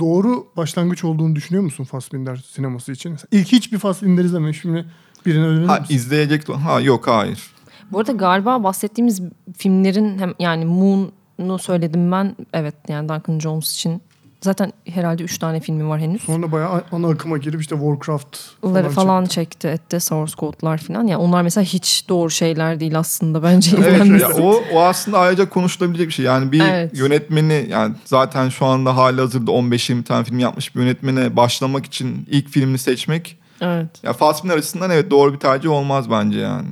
[0.00, 3.12] doğru başlangıç olduğunu düşünüyor musun Fassbinder sineması için?
[3.12, 4.86] Mesela İlk hiçbir Fassbinder izlememiş filmi
[5.26, 5.94] birine önerir Ha misin?
[5.94, 7.50] izleyecek ha yok hayır.
[7.92, 9.22] Bu arada galiba bahsettiğimiz
[9.58, 12.36] filmlerin hem yani Moon'u söyledim ben.
[12.52, 14.02] Evet yani Duncan Jones için
[14.44, 16.22] zaten herhalde üç tane filmi var henüz.
[16.22, 19.34] Sonra bayağı ana akıma girip işte Warcraft falan, falan çekti.
[19.34, 21.06] çekti etti source code'lar falan.
[21.06, 23.76] Yani onlar mesela hiç doğru şeyler değil aslında bence.
[23.76, 26.24] Evet ya o, o aslında ayrıca konuşulabilecek bir şey.
[26.24, 26.98] Yani bir Evet.
[26.98, 32.26] yönetmeni yani zaten şu anda hali hazırda 15-20 tane film yapmış bir yönetmene başlamak için
[32.30, 34.04] ilk filmini seçmek evet.
[34.04, 36.68] ya Fassbinder açısından evet doğru bir tercih olmaz bence yani.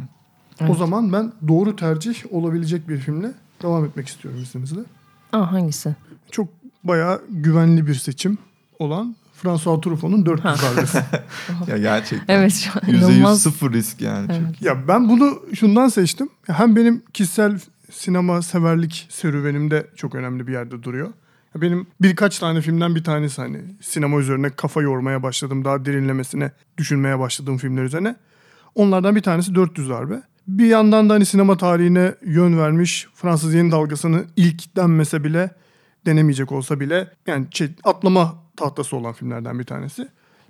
[0.68, 3.32] O zaman ben doğru tercih olabilecek bir filmle
[3.62, 4.80] devam etmek istiyorum izninizle.
[5.32, 5.94] Aa, hangisi?
[6.30, 6.48] Çok
[6.84, 8.38] bayağı güvenli bir seçim
[8.78, 10.98] olan François Truffaut'un 400 darbesi.
[11.68, 12.34] Ya gerçekten.
[12.34, 13.42] Evet şu an %100 inanılmaz.
[13.42, 14.26] sıfır risk yani.
[14.32, 14.62] Evet.
[14.62, 16.28] ya ben bunu şundan seçtim.
[16.46, 17.58] Hem benim kişisel
[17.90, 21.08] sinema severlik serüvenimde çok önemli bir yerde duruyor.
[21.56, 25.64] Benim birkaç tane filmden bir tanesi hani sinema üzerine kafa yormaya başladım.
[25.64, 28.16] Daha derinlemesine düşünmeye başladığım filmler üzerine.
[28.74, 30.22] Onlardan bir tanesi 400 darbe.
[30.48, 35.50] Bir yandan da hani sinema tarihine yön vermiş Fransız yeni dalgasını ilk denmese bile
[36.06, 40.08] denemeyecek olsa bile yani şey, atlama tahtası olan filmlerden bir tanesi.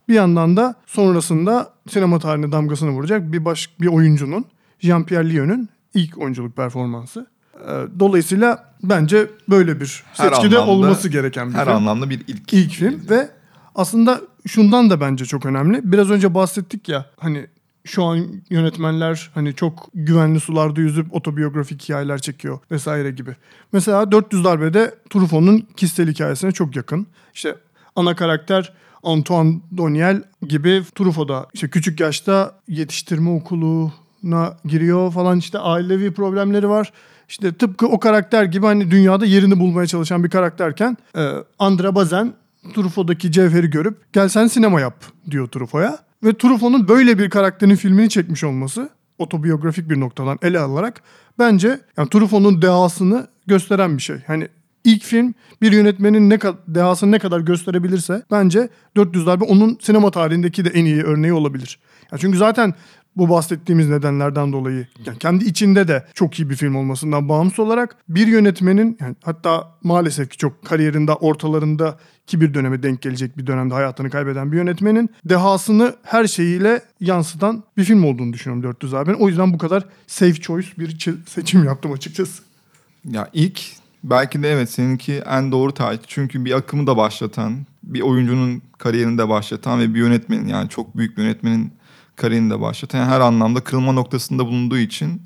[0.08, 4.44] Bir yandan da sonrasında sinema tarihine damgasını vuracak bir baş bir oyuncunun
[4.82, 7.26] Jean-Pierre Lyon'un ilk oyunculuk performansı.
[7.68, 11.74] Ee, Dolayısıyla bence böyle bir Her seçkide anlamda- olması gereken bir Her film.
[11.76, 12.52] anlamda bir ilk.
[12.52, 13.28] İlk film ve
[13.74, 15.80] aslında şundan da bence çok önemli.
[15.92, 17.46] Biraz önce bahsettik ya hani
[17.84, 23.36] şu an yönetmenler hani çok güvenli sularda yüzüp otobiyografik hikayeler çekiyor vesaire gibi.
[23.72, 27.06] Mesela 400 darbede Truffaut'un kişisel hikayesine çok yakın.
[27.34, 27.56] İşte
[27.96, 35.58] ana karakter Antoine Doniel gibi Truffaut da işte küçük yaşta yetiştirme okuluna giriyor falan işte
[35.58, 36.92] ailevi problemleri var.
[37.28, 42.32] İşte tıpkı o karakter gibi hani dünyada yerini bulmaya çalışan bir karakterken e, Andra Bazen
[42.74, 46.11] Truffaut'daki cevheri görüp gel sen sinema yap diyor Truffaut'a.
[46.24, 51.02] Ve Truffaut'un böyle bir karakterin filmini çekmiş olması otobiyografik bir noktadan ele alarak
[51.38, 54.16] bence yani Truffaut'un dehasını gösteren bir şey.
[54.26, 54.48] Hani
[54.84, 60.10] ilk film bir yönetmenin ne kadar dehasını ne kadar gösterebilirse bence 400 darbe onun sinema
[60.10, 61.78] tarihindeki de en iyi örneği olabilir.
[62.12, 62.74] Yani çünkü zaten
[63.16, 67.96] bu bahsettiğimiz nedenlerden dolayı yani kendi içinde de çok iyi bir film olmasından bağımsız olarak
[68.08, 73.46] bir yönetmenin yani hatta maalesef ki çok kariyerinde ortalarında ki bir döneme denk gelecek bir
[73.46, 79.14] dönemde hayatını kaybeden bir yönetmenin dehasını her şeyiyle yansıtan bir film olduğunu düşünüyorum 400 abi.
[79.14, 82.42] O yüzden bu kadar safe choice bir seçim yaptım açıkçası.
[83.10, 83.60] Ya ilk
[84.04, 86.02] belki de evet seninki en doğru tercih.
[86.06, 90.96] Çünkü bir akımı da başlatan, bir oyuncunun kariyerini de başlatan ve bir yönetmenin yani çok
[90.96, 91.72] büyük bir yönetmenin
[92.22, 95.22] kariyerini de başlatan yani her anlamda kırılma noktasında bulunduğu için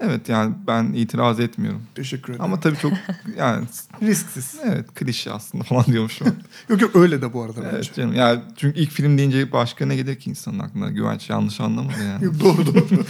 [0.00, 1.82] Evet yani ben itiraz etmiyorum.
[1.94, 2.44] Teşekkür ederim.
[2.44, 2.92] Ama tabii çok
[3.38, 3.64] yani
[4.02, 4.54] risksiz.
[4.64, 6.26] evet klişe aslında falan diyormuşum.
[6.68, 7.68] Yok yok öyle de bu arada bence.
[7.76, 8.14] evet canım.
[8.14, 10.90] Yani çünkü ilk film deyince başka ne gelir ki insanın aklına?
[10.90, 12.24] Güvenç yanlış anlamadı yani.
[12.24, 13.04] Yok, doğru doğru.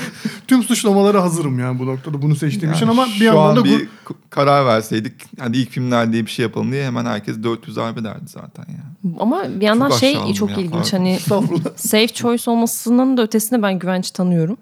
[0.49, 3.57] Tüm suçlamalara hazırım yani bu noktada bunu seçtiğim Yani için ama bir şu yandan an
[3.57, 7.43] da bir k- karar verseydik hani ilk filmler diye bir şey yapalım diye hemen herkes
[7.43, 9.15] 400 darbe derdi zaten yani.
[9.21, 10.99] Ama bir yandan Çok şey çok ya, ilginç pardon.
[10.99, 11.19] hani
[11.77, 14.57] safe choice olmasının da ötesinde ben güvenç tanıyorum.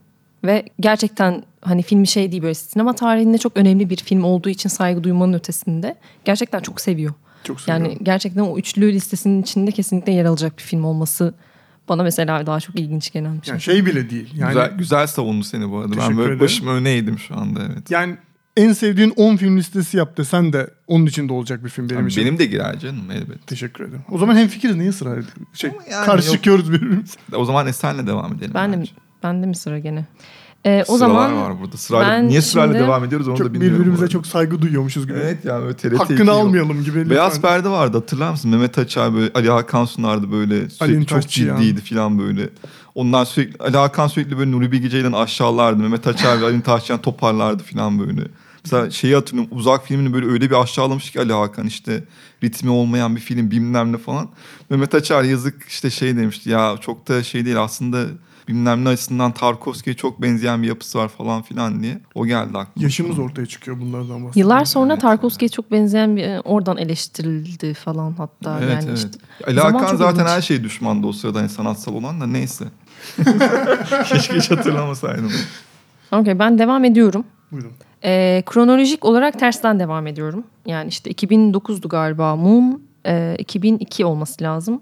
[0.44, 4.68] Ve gerçekten hani filmi şey değil böyle sinema tarihinde çok önemli bir film olduğu için
[4.68, 7.14] saygı duymanın ötesinde gerçekten çok seviyor.
[7.44, 7.84] Çok seviyorum.
[7.84, 11.34] Yani gerçekten o üçlü listesinin içinde kesinlikle yer alacak bir film olması
[11.88, 13.52] bana mesela daha çok ilginç gelen bir şey.
[13.52, 14.28] Yani şey bile değil.
[14.34, 15.92] Yani güzel güzel savundu seni bu arada.
[15.92, 16.40] Teşekkür Ben böyle ederim.
[16.40, 17.90] başım öne eğdim şu anda evet.
[17.90, 18.16] yani
[18.56, 22.08] en sevdiğin 10 film listesi yap desen de onun içinde olacak bir film benim Benim,
[22.08, 22.24] için.
[22.24, 23.46] benim de girer canım elbet.
[23.46, 24.02] Teşekkür ederim.
[24.10, 25.26] O zaman hem fikiriz niye ediyoruz?
[25.52, 26.36] Şey, yani karşı yok.
[26.36, 27.18] çıkıyoruz birbirimize.
[27.36, 28.50] O zaman Esen'le devam edelim.
[28.54, 28.84] Ben de,
[29.22, 30.04] ben de mi sıra gene?
[30.66, 31.76] Ee, o Sıralar zaman var burada.
[31.76, 33.78] Sırayla, ben niye sırayla şimdi- devam ediyoruz onu Çok da bilmiyorum.
[33.78, 35.18] birbirimize çok saygı duyuyormuşuz gibi.
[35.22, 36.28] Evet yani böyle TRT Hakkını yok.
[36.28, 37.10] almayalım gibi.
[37.10, 37.50] Beyaz lütfen.
[37.50, 38.50] perde vardı hatırlar mısın?
[38.50, 42.48] Mehmet Açar böyle Ali Hakan sunardı böyle sürekli Ali'nin çok ciddiydi falan böyle.
[42.94, 45.82] Ondan sürekli Ali Hakan sürekli böyle Nuri Bilge Ceylan'ı aşağılardı.
[45.82, 48.20] Mehmet Açar ve Ali Taşçıyan toparlardı falan böyle.
[48.64, 52.04] Mesela şeyi hatırlıyorum uzak filmini böyle öyle bir aşağılamış ki Ali Hakan işte
[52.44, 54.28] ritmi olmayan bir film bilmem ne falan.
[54.70, 58.04] Mehmet Açar yazık işte şey demişti ya çok da şey değil aslında
[58.48, 62.00] bilmem ne açısından Tarkovski'ye çok benzeyen bir yapısı var falan filan diye.
[62.14, 62.66] O geldi aklıma.
[62.76, 64.36] Yaşımız ortaya çıkıyor bunlardan bahsediyoruz.
[64.36, 65.02] Yıllar sonra Evet.
[65.02, 69.00] Tarkovski'ye çok benzeyen bir oradan eleştirildi falan hatta Evet yani evet.
[69.80, 70.28] çok zaten ilginç.
[70.28, 72.64] her şey düşmandı o sırada hani sanatsal olan da neyse.
[74.08, 75.32] Keşke hiç hatırlamasaydım.
[76.12, 77.24] Okey ben devam ediyorum.
[77.52, 77.72] Buyurun.
[78.04, 80.44] Ee, kronolojik olarak tersten devam ediyorum.
[80.66, 82.82] Yani işte 2009'du galiba Moon.
[83.06, 84.80] Ee, 2002 olması lazım.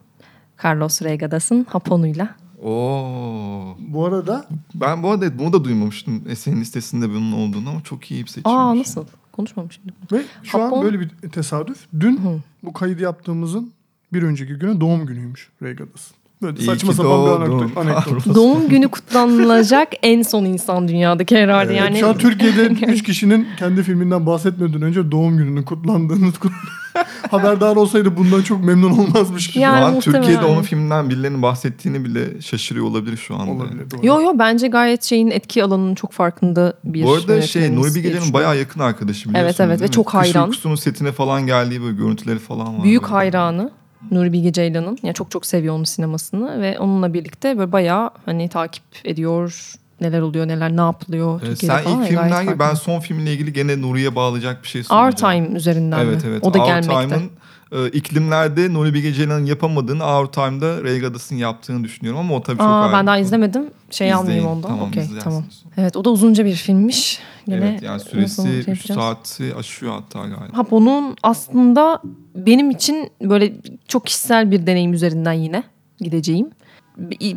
[0.64, 2.28] Carlos Reygadas'ın Haponu'yla.
[2.62, 3.76] Oo.
[3.78, 6.22] Bu arada Ben bu arada bunu da duymamıştım.
[6.28, 8.50] Eserin listesinde bunun olduğunu ama çok iyi bir seçim.
[8.50, 9.04] Aa nasıl?
[9.32, 9.84] Konuşmamışım.
[10.12, 11.86] ve şu Japon- an böyle bir tesadüf.
[12.00, 12.40] Dün Hı.
[12.62, 13.72] bu kaydı yaptığımızın
[14.12, 16.16] bir önceki günü doğum günüymüş Reygadas'ın.
[16.42, 17.78] Böyle İyi saçma sapan bir anekdot.
[17.78, 18.34] anekdot.
[18.34, 21.72] Doğum günü kutlanılacak en son insan dünyadaki herhalde.
[21.72, 26.52] Evet, yani Şu an Türkiye'de 3 kişinin kendi filminden bahsetmeden önce doğum gününün kutlandığını kut...
[27.30, 29.62] haberdar olsaydı bundan çok memnun olmazmış gibi.
[29.62, 30.22] Yani şu an.
[30.22, 33.50] Türkiye'de onun filmden birilerinin bahsettiğini bile şaşırıyor olabilir şu anda.
[33.50, 34.06] Olabilir doğru.
[34.06, 38.32] Yo yo bence gayet şeyin etki alanının çok farkında bir Bu arada şey Nuri Bilge'nin
[38.32, 40.44] bayağı yakın arkadaşı biliyorsun Evet, evet ve çok Kış hayran.
[40.44, 42.84] Uykusu'nun setine falan geldiği böyle görüntüleri falan var.
[42.84, 43.12] Büyük böyle.
[43.12, 43.70] hayranı
[44.10, 44.98] Nuri Bilge Ceylan'ın.
[45.02, 49.72] Yani çok çok seviyor onun sinemasını ve onunla birlikte böyle bayağı hani takip ediyor.
[50.00, 52.02] Neler oluyor, neler ne yapılıyor Ee, Türkiye'de sen falan.
[52.02, 54.86] ilk ve gayet filmden gibi ben son filmle ilgili gene Nuri'ye bağlayacak bir şey Our
[55.12, 55.44] söyleyeceğim.
[55.44, 56.30] Time üzerinden Evet mi?
[56.30, 56.44] evet.
[56.44, 57.08] O da Our gelmekte.
[57.08, 57.30] Time'ın
[57.72, 62.58] e, iklimlerde Nuri Bilge Ceylan'ın yapamadığını Our Time'da Ray Gaddas'ın yaptığını düşünüyorum ama o tabii
[62.58, 63.24] çok Aa, ayrı ben daha konu.
[63.24, 63.62] izlemedim.
[63.90, 64.68] Şey İzleyin, almayayım ondan.
[64.68, 65.24] Tamam, izlersiniz.
[65.24, 65.44] tamam.
[65.76, 67.18] Evet o da uzunca bir filmmiş.
[67.48, 69.00] Gene evet yani süresi şey 3 yapacağız?
[69.00, 70.58] saati aşıyor hatta galiba.
[70.58, 72.02] Hapo'nun aslında
[72.34, 73.52] benim için böyle
[73.88, 75.62] çok kişisel bir deneyim üzerinden yine
[76.00, 76.50] gideceğim.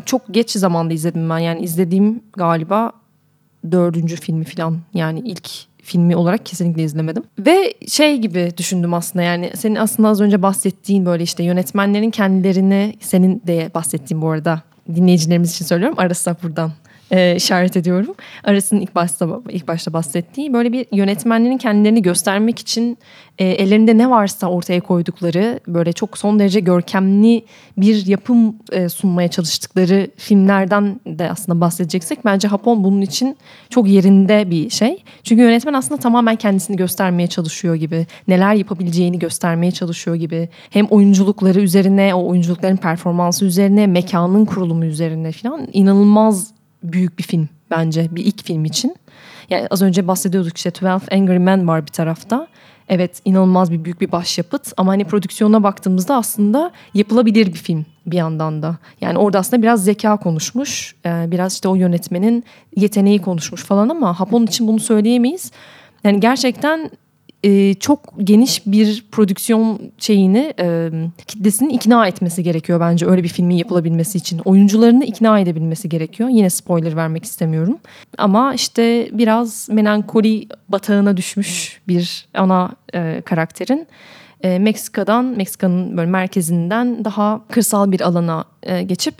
[0.05, 1.37] Çok geç zamanda izledim ben.
[1.39, 2.91] Yani izlediğim galiba
[3.71, 4.79] dördüncü filmi falan.
[4.93, 5.49] Yani ilk
[5.83, 7.23] filmi olarak kesinlikle izlemedim.
[7.39, 12.93] Ve şey gibi düşündüm aslında yani senin aslında az önce bahsettiğin böyle işte yönetmenlerin kendilerini
[12.99, 14.61] senin de bahsettiğin bu arada
[14.95, 15.99] dinleyicilerimiz için söylüyorum.
[15.99, 16.71] Aras'a buradan
[17.13, 18.15] e, işaret ediyorum.
[18.43, 22.97] Aras'ın ilk başta ilk başta bahsettiği böyle bir yönetmenlerin kendilerini göstermek için
[23.39, 27.45] e, ellerinde ne varsa ortaya koydukları böyle çok son derece görkemli
[27.77, 33.37] bir yapım e, sunmaya çalıştıkları filmlerden de aslında bahsedeceksek bence Japon bunun için
[33.69, 35.03] çok yerinde bir şey.
[35.23, 40.49] Çünkü yönetmen aslında tamamen kendisini göstermeye çalışıyor gibi, neler yapabileceğini göstermeye çalışıyor gibi.
[40.69, 47.49] Hem oyunculukları üzerine, o oyunculukların performansı üzerine, mekanın kurulumu üzerine falan inanılmaz büyük bir film
[47.71, 48.95] bence bir ilk film için.
[49.49, 52.47] Yani az önce bahsediyorduk işte 12 Angry Men var bir tarafta.
[52.89, 58.17] Evet inanılmaz bir büyük bir başyapıt ama hani prodüksiyona baktığımızda aslında yapılabilir bir film bir
[58.17, 58.77] yandan da.
[59.01, 62.43] Yani orada aslında biraz zeka konuşmuş, e, biraz işte o yönetmenin
[62.75, 65.51] yeteneği konuşmuş falan ama Japon için bunu söyleyemeyiz.
[66.03, 66.91] Yani gerçekten
[67.43, 70.89] e, çok geniş bir prodüksiyon şeyini e,
[71.27, 74.41] kitlesini ikna etmesi gerekiyor bence öyle bir filmin yapılabilmesi için.
[74.45, 76.29] Oyuncularını ikna edebilmesi gerekiyor.
[76.29, 77.77] Yine spoiler vermek istemiyorum.
[78.17, 83.87] Ama işte biraz melankoli batağına düşmüş bir ana e, karakterin
[84.43, 89.15] e, Meksika'dan, Meksika'nın böyle merkezinden daha kırsal bir alana e, geçip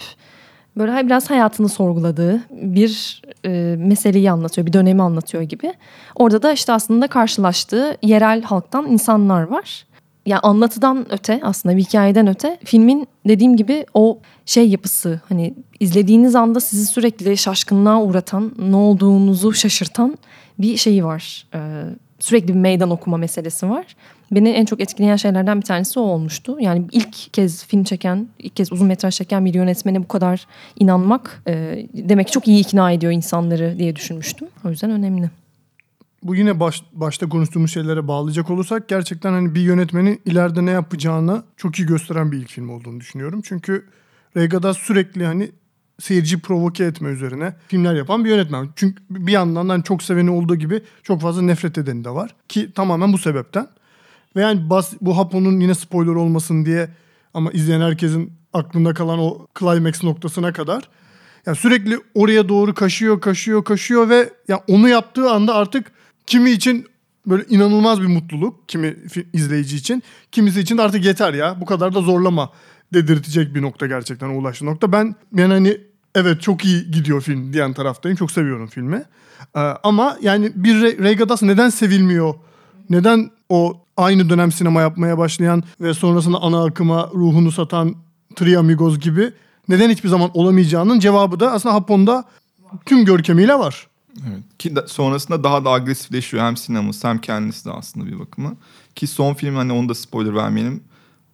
[0.77, 5.73] böyle biraz hayatını sorguladığı bir e, meseleyi anlatıyor, bir dönemi anlatıyor gibi.
[6.15, 9.85] Orada da işte aslında karşılaştığı yerel halktan insanlar var.
[10.25, 16.35] yani anlatıdan öte aslında bir hikayeden öte filmin dediğim gibi o şey yapısı hani izlediğiniz
[16.35, 20.17] anda sizi sürekli şaşkınlığa uğratan ne olduğunuzu şaşırtan
[20.59, 21.47] bir şeyi var.
[21.55, 21.83] Ee,
[22.19, 23.85] sürekli bir meydan okuma meselesi var.
[24.35, 26.57] Beni en çok etkileyen şeylerden bir tanesi o olmuştu.
[26.59, 30.47] Yani ilk kez film çeken, ilk kez uzun metraj çeken bir yönetmene bu kadar
[30.79, 34.47] inanmak e, demek çok iyi ikna ediyor insanları diye düşünmüştüm.
[34.65, 35.29] O yüzden önemli.
[36.23, 41.43] Bu yine baş, başta konuştuğumuz şeylere bağlayacak olursak gerçekten hani bir yönetmenin ileride ne yapacağını
[41.57, 43.41] çok iyi gösteren bir ilk film olduğunu düşünüyorum.
[43.45, 43.85] Çünkü
[44.37, 45.51] Regadas sürekli hani
[45.99, 48.69] seyirci provoke etme üzerine filmler yapan bir yönetmen.
[48.75, 52.35] Çünkü bir yandan hani çok seveni olduğu gibi çok fazla nefret edeni de var.
[52.49, 53.67] Ki tamamen bu sebepten.
[54.35, 56.89] Ve yani bas, bu Hapo'nun yine spoiler olmasın diye
[57.33, 60.89] ama izleyen herkesin aklında kalan o climax noktasına kadar
[61.45, 65.91] yani sürekli oraya doğru kaşıyor, kaşıyor, kaşıyor ve ya onu yaptığı anda artık
[66.27, 66.87] kimi için
[67.27, 68.95] böyle inanılmaz bir mutluluk, kimi
[69.33, 72.49] izleyici için, kimisi için de artık yeter ya, bu kadar da zorlama
[72.93, 74.91] dedirtecek bir nokta gerçekten ulaştığı nokta.
[74.91, 75.77] Ben yani hani
[76.15, 78.15] evet çok iyi gidiyor film diyen taraftayım.
[78.15, 79.03] Çok seviyorum filmi.
[79.55, 82.33] Ee, ama yani bir Re- Regadas neden sevilmiyor?
[82.89, 87.95] Neden o aynı dönem sinema yapmaya başlayan ve sonrasında ana akıma ruhunu satan
[88.35, 89.33] Three Amigos gibi
[89.69, 92.23] neden hiçbir zaman olamayacağının cevabı da aslında Hapon'da
[92.85, 93.87] tüm görkemiyle var.
[94.27, 94.43] Evet.
[94.59, 98.53] Ki da- sonrasında daha da agresifleşiyor hem sineması hem kendisi de aslında bir bakıma.
[98.95, 100.83] Ki son film hani onu da spoiler vermeyelim.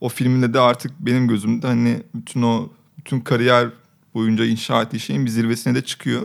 [0.02, 3.68] O filmde de artık benim gözümde hani bütün o bütün kariyer
[4.14, 6.22] boyunca inşa ettiği şeyin bir zirvesine de çıkıyor.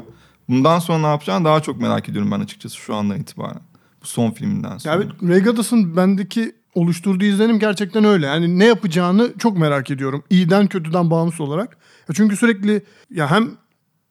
[0.49, 3.61] Bundan sonra ne yapacağını daha çok merak ediyorum ben açıkçası şu andan itibaren.
[4.05, 4.95] Son filminden sonra.
[4.95, 8.27] Ya evet Regadas'ın bendeki oluşturduğu izlenim gerçekten öyle.
[8.27, 10.25] Yani ne yapacağını çok merak ediyorum.
[10.31, 11.77] İyiden kötüden bağımsız olarak.
[12.09, 13.51] Ya çünkü sürekli ya hem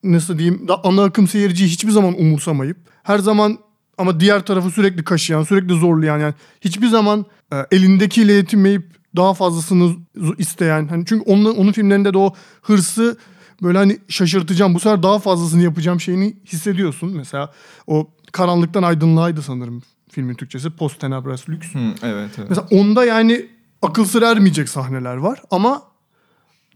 [0.04, 3.58] nasıl diyeyim ana akım seyirciyi hiçbir zaman umursamayıp her zaman
[3.98, 9.96] ama diğer tarafı sürekli kaşıyan, sürekli zorlayan yani hiçbir zaman e, elindekiyle yetinmeyip daha fazlasını
[10.38, 10.88] isteyen.
[10.88, 13.18] Hani çünkü onun, onun filmlerinde de o hırsı
[13.62, 17.16] böyle hani şaşırtacağım bu sefer daha fazlasını yapacağım şeyini hissediyorsun.
[17.16, 17.52] Mesela
[17.86, 20.70] o karanlıktan aydınlığaydı sanırım filmin Türkçesi.
[20.70, 21.74] Post Tenebras Lux.
[21.74, 22.48] Hı, evet evet.
[22.48, 23.46] Mesela onda yani
[23.82, 25.82] akıl sır ermeyecek sahneler var ama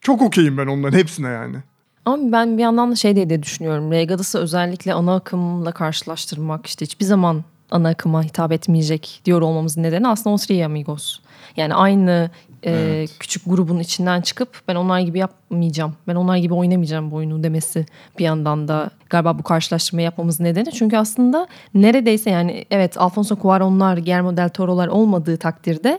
[0.00, 1.56] çok okeyim ben onların hepsine yani.
[2.04, 3.92] Ama ben bir yandan da şey diye de düşünüyorum.
[3.92, 10.08] Regadas'ı özellikle ana akımla karşılaştırmak işte hiçbir zaman ana akıma hitap etmeyecek diyor olmamızın nedeni
[10.08, 11.18] aslında o Three Amigos.
[11.56, 12.30] Yani aynı
[12.62, 13.10] e, Evet.
[13.20, 15.94] küçük grubun içinden çıkıp ben onlar gibi yapmayacağım.
[16.08, 17.86] Ben onlar gibi oynamayacağım bu oyunu demesi
[18.18, 20.72] bir yandan da galiba bu karşılaştırmayı yapmamızın nedeni.
[20.72, 25.98] Çünkü aslında neredeyse yani evet Alfonso Cuarón'lar, Guillermo del Toro'lar olmadığı takdirde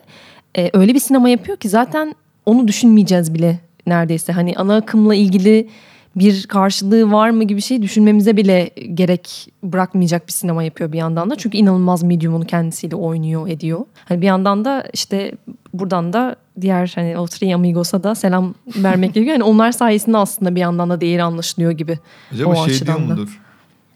[0.58, 4.34] e, öyle bir sinema yapıyor ki zaten onu düşünmeyeceğiz bile neredeyse.
[4.34, 5.69] Hani ana akımla ilgili
[6.15, 11.30] bir karşılığı var mı gibi şey düşünmemize bile gerek bırakmayacak bir sinema yapıyor bir yandan
[11.30, 11.36] da.
[11.36, 13.80] Çünkü inanılmaz medium'unu kendisiyle oynuyor, ediyor.
[14.06, 15.32] Hani bir yandan da işte
[15.74, 19.36] buradan da diğer hani o Three Amigos'a da selam vermek gerekiyor.
[19.36, 22.00] Yani onlar sayesinde aslında bir yandan da değeri anlaşılıyor gibi.
[22.34, 23.02] Acaba o şey diyor da.
[23.02, 23.41] mudur?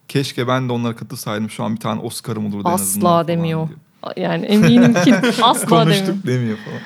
[0.07, 3.67] Keşke ben de onlara katılsaydım şu an bir tane Oscar'ım olurdu en azından Asla demiyor.
[3.67, 3.79] diyor.
[4.17, 5.85] Yani eminim ki asla demiyor.
[5.85, 6.79] Konuştuk demiyor falan.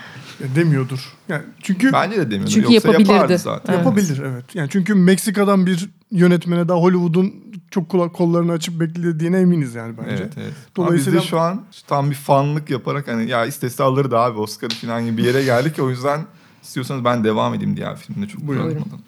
[0.55, 1.13] Demiyordur.
[1.29, 2.53] Yani çünkü Bence de demiyordur.
[2.53, 3.37] Çünkü Yoksa yapabilirdi.
[3.37, 3.73] zaten.
[3.73, 3.85] Evet.
[3.85, 4.45] yapabilir evet.
[4.55, 7.33] Yani çünkü Meksika'dan bir yönetmene daha Hollywood'un
[7.71, 10.09] çok kula- kollarını açıp beklediğine eminiz yani bence.
[10.23, 10.53] Evet evet.
[10.75, 15.05] Dolayısıyla- Dolayısıyla şu an tam bir fanlık yaparak hani ya istese alırdı abi Oscar falan
[15.05, 15.79] gibi bir yere geldik.
[15.79, 16.21] O yüzden
[16.63, 18.99] istiyorsanız ben devam edeyim diğer filmde çok uzatmadan.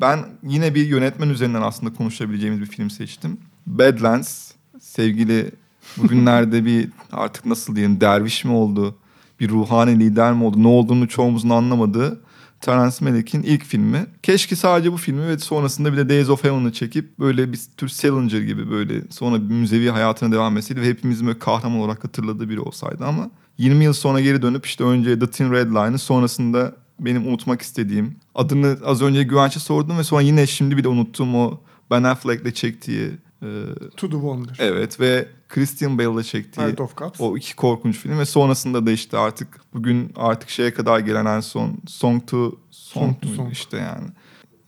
[0.00, 3.36] Ben yine bir yönetmen üzerinden aslında konuşabileceğimiz bir film seçtim.
[3.66, 4.52] Badlands.
[4.80, 5.50] Sevgili
[5.96, 8.96] bugünlerde bir artık nasıl diyeyim derviş mi oldu?
[9.42, 10.62] Bir ruhani lider mi oldu?
[10.62, 12.20] Ne olduğunu çoğumuzun anlamadığı
[12.60, 14.06] Terence Malick'in ilk filmi.
[14.22, 17.88] Keşke sadece bu filmi ve sonrasında bir de Days of Heaven'ı çekip böyle bir tür
[17.88, 22.48] Salinger gibi böyle sonra bir müzevi hayatına devam etseydi ve hepimizin böyle kahraman olarak hatırladığı
[22.48, 26.74] biri olsaydı ama 20 yıl sonra geri dönüp işte önce The Thin Red Line'ı sonrasında
[27.00, 31.36] benim unutmak istediğim adını az önce Güvenç'e sordum ve sonra yine şimdi bir de unuttuğum
[31.36, 33.10] o Ben Affleck'le çektiği
[33.42, 33.48] e,
[33.96, 34.56] To the Wonder.
[34.58, 37.20] evet ve Christian Bale'la çektiği Heart of Cups.
[37.20, 41.40] o iki korkunç film ve sonrasında da işte artık bugün artık şeye kadar gelen en
[41.40, 43.52] son Song to Song, Song to Song.
[43.52, 44.08] işte yani.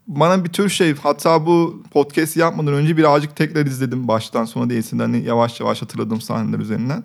[0.06, 4.98] Bana bir tür şey hatta bu podcast yapmadan önce birazcık tekrar izledim baştan sona değilsin
[4.98, 7.04] hani yavaş yavaş hatırladığım sahneler üzerinden.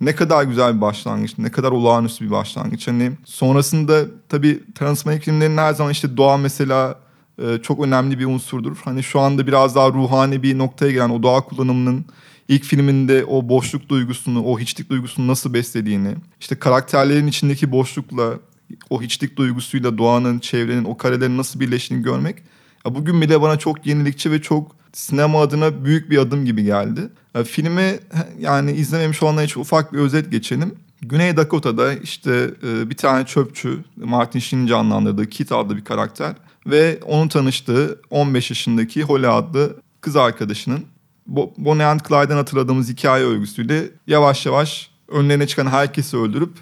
[0.00, 2.88] Ne kadar güzel bir başlangıç, ne kadar olağanüstü bir başlangıç.
[2.88, 6.98] Hani sonrasında tabii Terence Malick filmlerinin her zaman işte doğa mesela
[7.42, 8.76] e, çok önemli bir unsurdur.
[8.84, 12.04] Hani şu anda biraz daha ruhani bir noktaya gelen o doğa kullanımının
[12.48, 18.38] ilk filminde o boşluk duygusunu, o hiçlik duygusunu nasıl beslediğini, işte karakterlerin içindeki boşlukla,
[18.90, 22.36] o hiçlik duygusuyla doğanın, çevrenin, o karelerin nasıl birleştiğini görmek
[22.86, 27.00] ya bugün bile bana çok yenilikçi ve çok sinema adına büyük bir adım gibi geldi.
[27.34, 27.98] Ya filmi
[28.40, 30.74] yani izlememiş olanlar için ufak bir özet geçelim.
[31.02, 36.34] Güney Dakota'da işte e, bir tane çöpçü Martin Sheen'in canlandırdığı Kit adlı bir karakter
[36.66, 40.84] ve onun tanıştığı 15 yaşındaki Holly adlı kız arkadaşının
[41.28, 46.52] Bonnie and Clyde'den hatırladığımız hikaye örgüsüyle yavaş yavaş önlerine çıkan herkesi öldürüp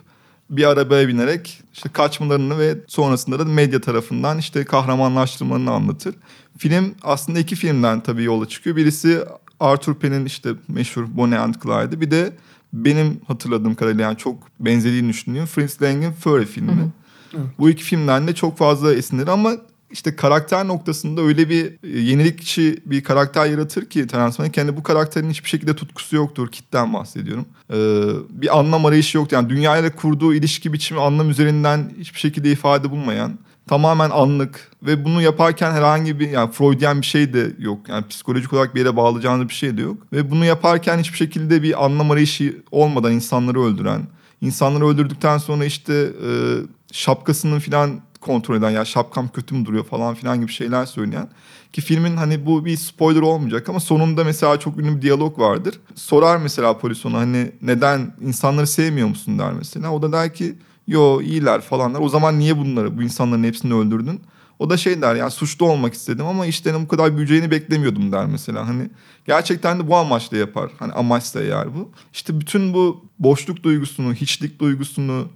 [0.51, 6.15] bir arabaya binerek işte kaçmalarını ve sonrasında da medya tarafından işte kahramanlaştırmalarını anlatır.
[6.59, 8.77] Film aslında iki filmden tabii yola çıkıyor.
[8.77, 9.25] Birisi
[9.61, 12.01] Arthur Penn'in işte meşhur Bonnie and Clyde'ı.
[12.01, 12.33] Bir de
[12.73, 16.93] benim hatırladığım kadarıyla yani çok benzediğini düşündüğüm Fritz Lang'in Fury filmi.
[17.59, 19.53] Bu iki filmden de çok fazla esinlenir ama
[19.90, 24.61] işte karakter noktasında öyle bir e, yenilikçi bir karakter yaratır ki Terence Malick.
[24.61, 26.49] Yani bu karakterin hiçbir şekilde tutkusu yoktur.
[26.53, 27.46] Kitten bahsediyorum.
[27.72, 27.75] Ee,
[28.31, 29.37] bir anlam arayışı yoktur.
[29.37, 35.22] Yani dünyayla kurduğu ilişki biçimi anlam üzerinden hiçbir şekilde ifade bulmayan tamamen anlık ve bunu
[35.22, 37.88] yaparken herhangi bir yani Freudian bir şey de yok.
[37.88, 39.96] Yani psikolojik olarak bir yere bağlayacağınız bir şey de yok.
[40.12, 44.03] Ve bunu yaparken hiçbir şekilde bir anlam arayışı olmadan insanları öldüren,
[44.40, 46.31] insanları öldürdükten sonra işte e,
[46.92, 51.29] şapkasının filan kontrol eden ya şapkam kötü mü duruyor falan filan gibi şeyler söyleyen
[51.73, 55.81] ki filmin hani bu bir spoiler olmayacak ama sonunda mesela çok ünlü bir diyalog vardır.
[55.95, 59.93] Sorar mesela polis ona hani neden insanları sevmiyor musun der mesela.
[59.93, 60.55] O da der ki
[60.87, 62.01] yo iyiler falan der.
[62.01, 64.21] O zaman niye bunları bu insanların hepsini öldürdün?
[64.59, 68.27] O da şey der yani suçlu olmak istedim ama işlerin bu kadar büyüyeceğini beklemiyordum der
[68.27, 68.69] mesela.
[68.69, 68.91] Hani
[69.27, 70.71] gerçekten de bu amaçla yapar.
[70.79, 71.91] Hani amaçla eğer bu.
[72.12, 75.29] İşte bütün bu boşluk duygusunu, hiçlik duygusunu,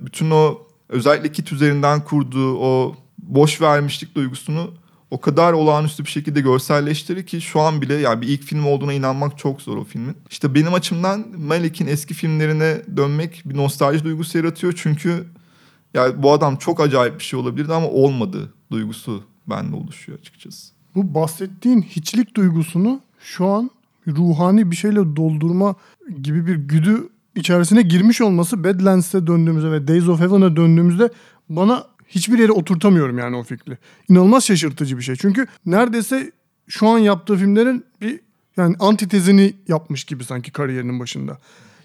[0.00, 4.70] bütün o özellikle kit üzerinden kurduğu o boş vermişlik duygusunu
[5.10, 8.92] o kadar olağanüstü bir şekilde görselleştirir ki şu an bile yani bir ilk film olduğuna
[8.92, 10.16] inanmak çok zor o filmin.
[10.30, 15.24] İşte benim açımdan Malik'in eski filmlerine dönmek bir nostalji duygusu yaratıyor çünkü
[15.94, 20.72] ya bu adam çok acayip bir şey olabilirdi ama olmadı duygusu bende oluşuyor açıkçası.
[20.94, 23.70] Bu bahsettiğin hiçlik duygusunu şu an
[24.06, 25.74] ruhani bir şeyle doldurma
[26.22, 31.10] gibi bir güdü içerisine girmiş olması Badlands'e döndüğümüzde ve Days of Heaven'a döndüğümüzde
[31.48, 33.78] bana hiçbir yere oturtamıyorum yani o fikri.
[34.08, 35.16] İnanılmaz şaşırtıcı bir şey.
[35.16, 36.32] Çünkü neredeyse
[36.68, 38.20] şu an yaptığı filmlerin bir
[38.56, 41.38] yani antitezini yapmış gibi sanki kariyerinin başında.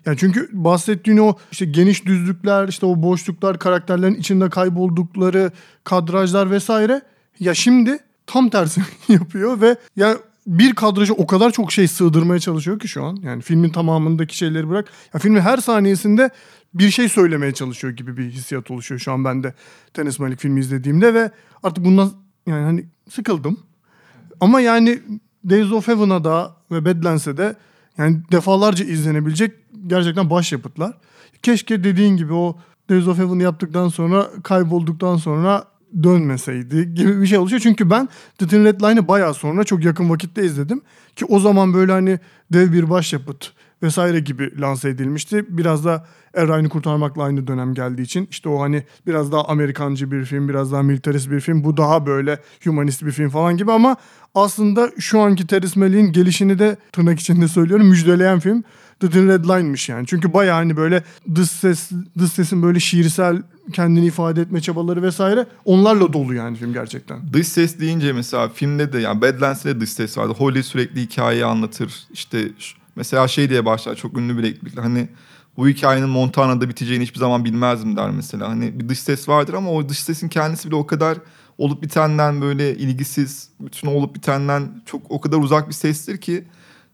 [0.05, 5.51] Yani çünkü bahsettiğin o işte geniş düzlükler, işte o boşluklar, karakterlerin içinde kayboldukları
[5.83, 7.01] kadrajlar vesaire.
[7.39, 10.17] Ya şimdi tam tersini yapıyor ve yani
[10.49, 13.17] bir kadraja o kadar çok şey sığdırmaya çalışıyor ki şu an.
[13.23, 14.89] Yani filmin tamamındaki şeyleri bırak.
[15.13, 16.29] Ya filmin her saniyesinde
[16.73, 19.53] bir şey söylemeye çalışıyor gibi bir hissiyat oluşuyor şu an bende.
[19.93, 21.31] Tenis Malik filmi izlediğimde ve
[21.63, 22.11] artık bundan
[22.47, 23.59] yani hani sıkıldım.
[24.39, 24.99] Ama yani
[25.49, 27.55] Days of Heaven'a da ve Badlands'e de
[27.97, 29.53] yani defalarca izlenebilecek
[29.87, 30.97] gerçekten başyapıtlar.
[31.41, 32.57] Keşke dediğin gibi o
[32.89, 35.65] Days of Heaven'ı yaptıktan sonra kaybolduktan sonra
[36.03, 37.61] dönmeseydi gibi bir şey oluşuyor.
[37.61, 40.81] Çünkü ben The Thin Red Line'ı bayağı sonra çok yakın vakitte izledim.
[41.15, 42.19] Ki o zaman böyle hani
[42.53, 45.45] dev bir başyapıt vesaire gibi lanse edilmişti.
[45.49, 50.25] Biraz da Eray'ını kurtarmakla aynı dönem geldiği için işte o hani biraz daha Amerikancı bir
[50.25, 51.63] film, biraz daha militarist bir film.
[51.63, 53.95] Bu daha böyle humanist bir film falan gibi ama
[54.35, 58.63] aslında şu anki Terence Malick'in gelişini de tırnak içinde söylüyorum müjdeleyen film
[58.99, 60.07] The Thin Red Line'mış yani.
[60.07, 61.03] Çünkü bayağı hani böyle
[61.35, 63.41] dış ses dış sesin böyle şiirsel
[63.73, 67.33] kendini ifade etme çabaları vesaire onlarla dolu yani film gerçekten.
[67.33, 70.33] Dış ses deyince mesela filmde de yani Badlands'te de dış ses vardı.
[70.37, 71.93] Holly sürekli hikayeyi anlatır.
[72.13, 72.47] İşte
[72.99, 75.09] mesela şey diye başlar çok ünlü bir replikle hani
[75.57, 78.49] bu hikayenin Montana'da biteceğini hiçbir zaman bilmezdim der mesela.
[78.49, 81.17] Hani bir dış ses vardır ama o dış sesin kendisi bile o kadar
[81.57, 86.43] olup bitenden böyle ilgisiz, bütün olup bitenden çok o kadar uzak bir sestir ki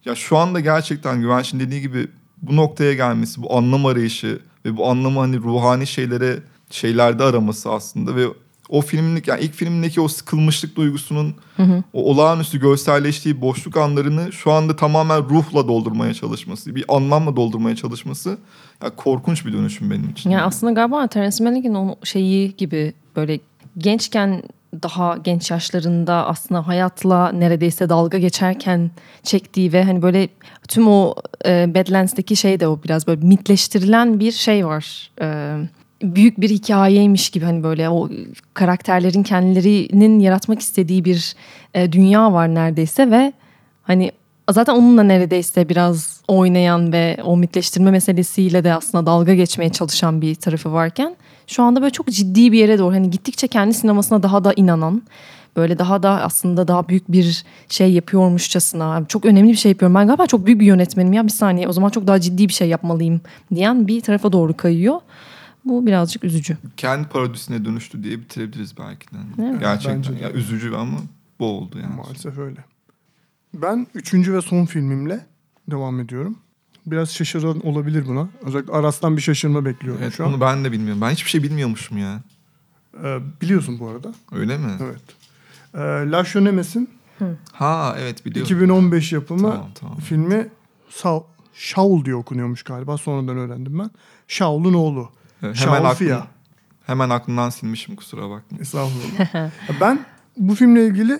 [0.06, 2.08] ya şu anda gerçekten Güvenç'in dediği gibi
[2.42, 6.40] bu noktaya gelmesi, bu anlam arayışı ve bu anlamı hani ruhani şeylere
[6.70, 8.28] şeylerde araması aslında ve
[8.70, 11.36] o filmlik yani ilk filmindeki o sıkılmışlık duygusunun
[11.94, 18.38] o olağanüstü görselleştiği boşluk anlarını şu anda tamamen ruhla doldurmaya çalışması, bir anlamla doldurmaya çalışması
[18.84, 20.30] ya korkunç bir dönüşüm benim için.
[20.30, 23.40] Yani aslında galiba Terence Malick'in o şeyi gibi böyle
[23.78, 24.44] gençken
[24.84, 28.92] daha genç yaşlarında aslında hayatla neredeyse dalga geçerken
[29.24, 30.30] çektiği ve hani böyle
[30.68, 35.12] tüm o e, Badlands'taki şey de o biraz böyle mitleştirilen bir şey var.
[35.22, 35.58] E,
[36.02, 38.10] büyük bir hikayeymiş gibi hani böyle o
[38.54, 41.36] karakterlerin kendilerinin yaratmak istediği bir
[41.74, 43.34] e, dünya var neredeyse ve
[43.84, 44.12] hani
[44.52, 50.36] zaten onunla neredeyse biraz oynayan ve o mitleştirme meselesiyle de aslında dalga geçmeye çalışan bir
[50.36, 51.16] tarafı varken
[51.48, 55.02] şu anda böyle çok ciddi bir yere doğru hani gittikçe kendi sinemasına daha da inanan
[55.56, 60.08] böyle daha da aslında daha büyük bir şey yapıyormuşçasına çok önemli bir şey yapıyorum ben
[60.08, 62.68] galiba çok büyük bir yönetmenim ya bir saniye o zaman çok daha ciddi bir şey
[62.68, 63.22] yapmalıyım
[63.56, 65.00] diyen bir tarafa doğru kayıyor.
[65.66, 66.58] Bu birazcık üzücü.
[66.78, 69.18] Kendi parodisine dönüştü diye bitirebiliriz belki de.
[69.44, 69.60] Evet.
[69.60, 70.24] Gerçekten Bence de.
[70.24, 70.98] ya üzücü ama
[71.40, 71.96] bu oldu yani.
[71.96, 72.66] Maalesef öyle.
[73.54, 75.26] Ben üçüncü ve son filmimle
[75.72, 76.38] devam ediyorum.
[76.86, 78.28] biraz şaşıran olabilir buna.
[78.44, 80.34] Özellikle Aras'tan bir şaşırma bekliyorum Evet şu an.
[80.34, 81.02] bunu ben de bilmiyorum.
[81.02, 82.22] Ben hiçbir şey bilmiyormuşum ya.
[83.04, 84.14] Ee, biliyorsun bu arada.
[84.32, 84.72] Öyle mi?
[84.84, 85.02] Evet.
[85.74, 86.90] Ee, La Chaunemes'in
[87.52, 88.46] Ha evet biliyorum.
[88.56, 89.98] 2015 yapımı Tamam tamam.
[89.98, 90.48] filmi
[90.90, 92.98] Sa Shaul diye okunuyormuş galiba.
[92.98, 93.92] Sonradan öğrendim ben.
[94.28, 95.10] Shaul'un oğlu.
[95.54, 96.24] Hemen aklım,
[96.86, 98.58] hemen aklımdan silmişim kusura bakma.
[98.62, 99.50] Estağfurullah.
[99.82, 100.06] ben
[100.38, 101.20] bu filmle ilgili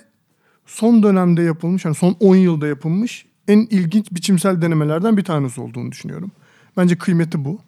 [0.66, 5.92] son dönemde yapılmış, yani son 10 yılda yapılmış en ilginç biçimsel denemelerden bir tanesi olduğunu
[5.92, 6.30] düşünüyorum.
[6.76, 7.58] Bence kıymeti bu.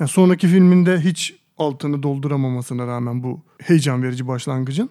[0.00, 4.90] Yani sonraki filminde hiç altını dolduramamasına rağmen bu heyecan verici başlangıcın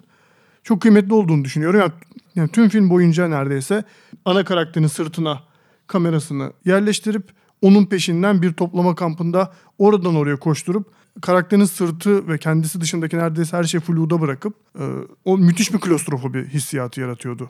[0.63, 1.79] çok kıymetli olduğunu düşünüyorum.
[1.79, 1.91] Yani,
[2.35, 3.83] yani tüm film boyunca neredeyse
[4.25, 5.43] ana karakterin sırtına
[5.87, 7.31] kamerasını yerleştirip
[7.63, 10.87] onun peşinden bir toplama kampında oradan oraya koşturup
[11.21, 14.83] karakterin sırtı ve kendisi dışındaki neredeyse her şeyi fluda bırakıp e,
[15.25, 17.49] o müthiş bir klostrofobi hissiyatı yaratıyordu.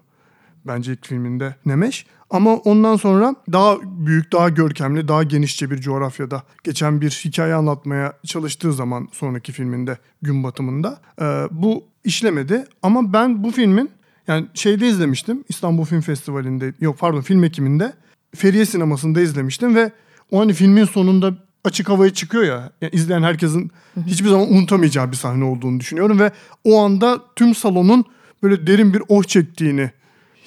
[0.65, 2.05] Bence ilk filminde Nemeş.
[2.29, 8.13] Ama ondan sonra daha büyük, daha görkemli, daha genişçe bir coğrafyada geçen bir hikaye anlatmaya
[8.25, 12.65] çalıştığı zaman sonraki filminde Gün Batımı'nda e, bu işlemedi.
[12.83, 13.91] Ama ben bu filmin
[14.27, 17.93] yani şeyde izlemiştim İstanbul Film Festivali'nde yok pardon film ekiminde
[18.35, 19.91] Feriye Sineması'nda izlemiştim ve
[20.31, 23.71] o hani filmin sonunda açık havaya çıkıyor ya yani izleyen herkesin
[24.05, 26.31] hiçbir zaman unutamayacağı bir sahne olduğunu düşünüyorum ve
[26.63, 28.05] o anda tüm salonun
[28.43, 29.91] böyle derin bir oh çektiğini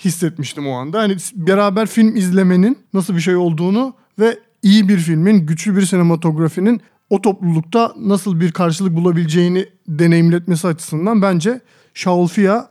[0.04, 1.00] hissetmiştim o anda.
[1.00, 6.80] Hani beraber film izlemenin nasıl bir şey olduğunu ve iyi bir filmin, güçlü bir sinematografinin
[7.10, 11.60] o toplulukta nasıl bir karşılık bulabileceğini deneyimletmesi açısından bence
[11.94, 12.68] Shaul Fia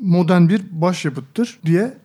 [0.00, 1.98] modern bir başyapıttır diye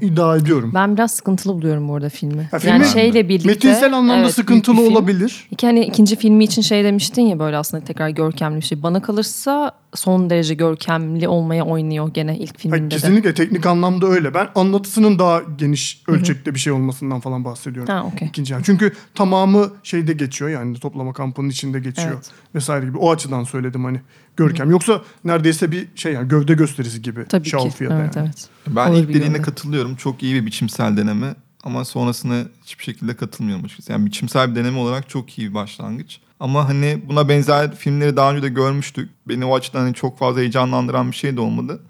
[0.00, 0.70] iddia ediyorum.
[0.74, 2.48] Ben biraz sıkıntılı buluyorum bu arada filmi.
[2.52, 3.48] Ya filmi- yani şeyle birlikte.
[3.48, 4.92] Metinsel anlamda evet, sıkıntılı film.
[4.92, 5.48] olabilir.
[5.50, 8.82] İki hani ikinci filmi için şey demiştin ya böyle aslında tekrar görkemli bir şey.
[8.82, 12.94] Bana kalırsa son derece görkemli olmaya oynuyor gene ilk filminde Hayır, de.
[12.94, 14.34] kesinlikle teknik anlamda öyle.
[14.34, 17.94] Ben anlatısının daha geniş ölçekte bir şey olmasından falan bahsediyorum.
[17.94, 18.28] Ha okey.
[18.28, 18.64] İkinci yani.
[18.64, 22.30] Çünkü tamamı şeyde geçiyor yani toplama kampının içinde geçiyor Evet.
[22.54, 22.98] vesaire gibi.
[22.98, 24.00] O açıdan söyledim hani
[24.40, 24.70] görkem.
[24.70, 27.24] Yoksa neredeyse bir şey yani gövde gösterisi gibi.
[27.28, 27.56] Tabii ki.
[27.80, 28.26] Evet yani.
[28.26, 28.48] evet.
[28.66, 29.96] Ben Olur ilk dediğine katılıyorum.
[29.96, 31.34] Çok iyi bir biçimsel deneme.
[31.64, 32.34] Ama sonrasında
[32.64, 33.92] hiçbir şekilde katılmıyorum açıkçası.
[33.92, 36.20] Yani biçimsel bir deneme olarak çok iyi bir başlangıç.
[36.40, 39.10] Ama hani buna benzer filmleri daha önce de görmüştük.
[39.28, 41.80] Beni o açıdan hani çok fazla heyecanlandıran bir şey de olmadı.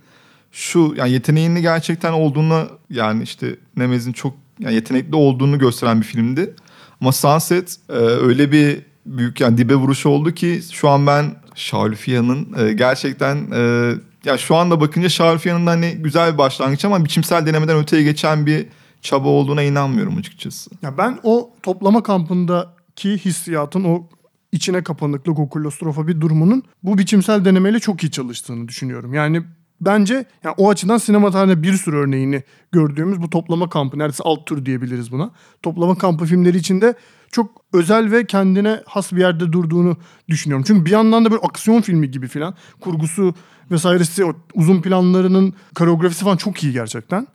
[0.53, 6.55] Şu yani yeteneğini gerçekten olduğunu yani işte Nemez'in çok yani yetenekli olduğunu gösteren bir filmdi.
[7.01, 12.49] Ama Sunset e, öyle bir büyük yani dibe vuruşu oldu ki şu an ben Şarlüfiya'nın
[12.59, 13.93] e, gerçekten e,
[14.25, 18.47] ya şu anda bakınca Şarlüfiya'nın da hani güzel bir başlangıç ama biçimsel denemeden öteye geçen
[18.47, 18.67] bir
[19.03, 20.71] çaba olduğuna inanmıyorum açıkçası.
[20.83, 24.09] Ya ben o toplama kampındaki hissiyatın o
[24.53, 29.15] içine kapanıklık, o klostrofobi durumunun bu biçimsel denemeyle çok iyi çalıştığını düşünüyorum.
[29.15, 29.43] Yani
[29.81, 32.43] bence yani o açıdan sinema tarihinde bir sürü örneğini
[32.73, 35.31] gördüğümüz bu toplama kampı, neredeyse alt tür diyebiliriz buna.
[35.63, 36.95] Toplama kampı filmleri içinde
[37.33, 39.97] çok özel ve kendine has bir yerde durduğunu
[40.29, 40.65] düşünüyorum.
[40.67, 43.35] Çünkü bir yandan da böyle aksiyon filmi gibi filan kurgusu
[43.71, 44.25] vesairesi
[44.55, 47.27] uzun planlarının koreografisi falan çok iyi gerçekten.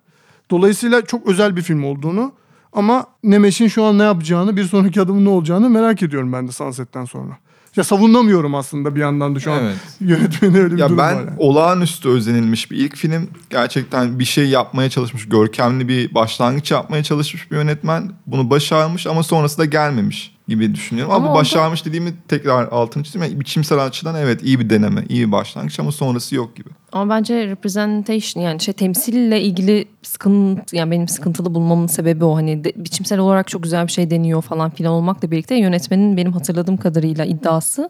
[0.52, 2.34] Dolayısıyla çok özel bir film olduğunu
[2.74, 6.52] ama Nemes'in şu an ne yapacağını, bir sonraki adımın ne olacağını merak ediyorum ben de
[6.52, 7.38] Sunset'ten sonra.
[7.78, 9.76] Ya savunamıyorum aslında bir yandan da şu an Evet.
[10.02, 11.20] yönetmeni öyle bir Ya durum ben var.
[11.22, 11.30] Yani.
[11.38, 13.30] olağanüstü özenilmiş bir ilk film.
[13.50, 18.12] Gerçekten bir şey yapmaya çalışmış, görkemli bir başlangıç yapmaya çalışmış bir yönetmen.
[18.28, 21.12] Bunu başarmış ama sonrası da gelmemiş gibi düşünüyorum.
[21.14, 23.28] Ama, Ama bu orada- başarmış dediğimi tekrar altını çizeyim.
[23.32, 26.70] Yani biçimsel açıdan evet iyi bir deneme, iyi bir başlangıç ama sonrası yok gibi.
[26.92, 32.64] Ama bence representation yani şey temsille ilgili sıkıntı yani benim sıkıntılı bulmamın sebebi o hani
[32.64, 36.78] de- biçimsel olarak çok güzel bir şey deniyor falan filan olmakla birlikte yönetmenin benim hatırladığım
[36.78, 37.90] kadarıyla iddiası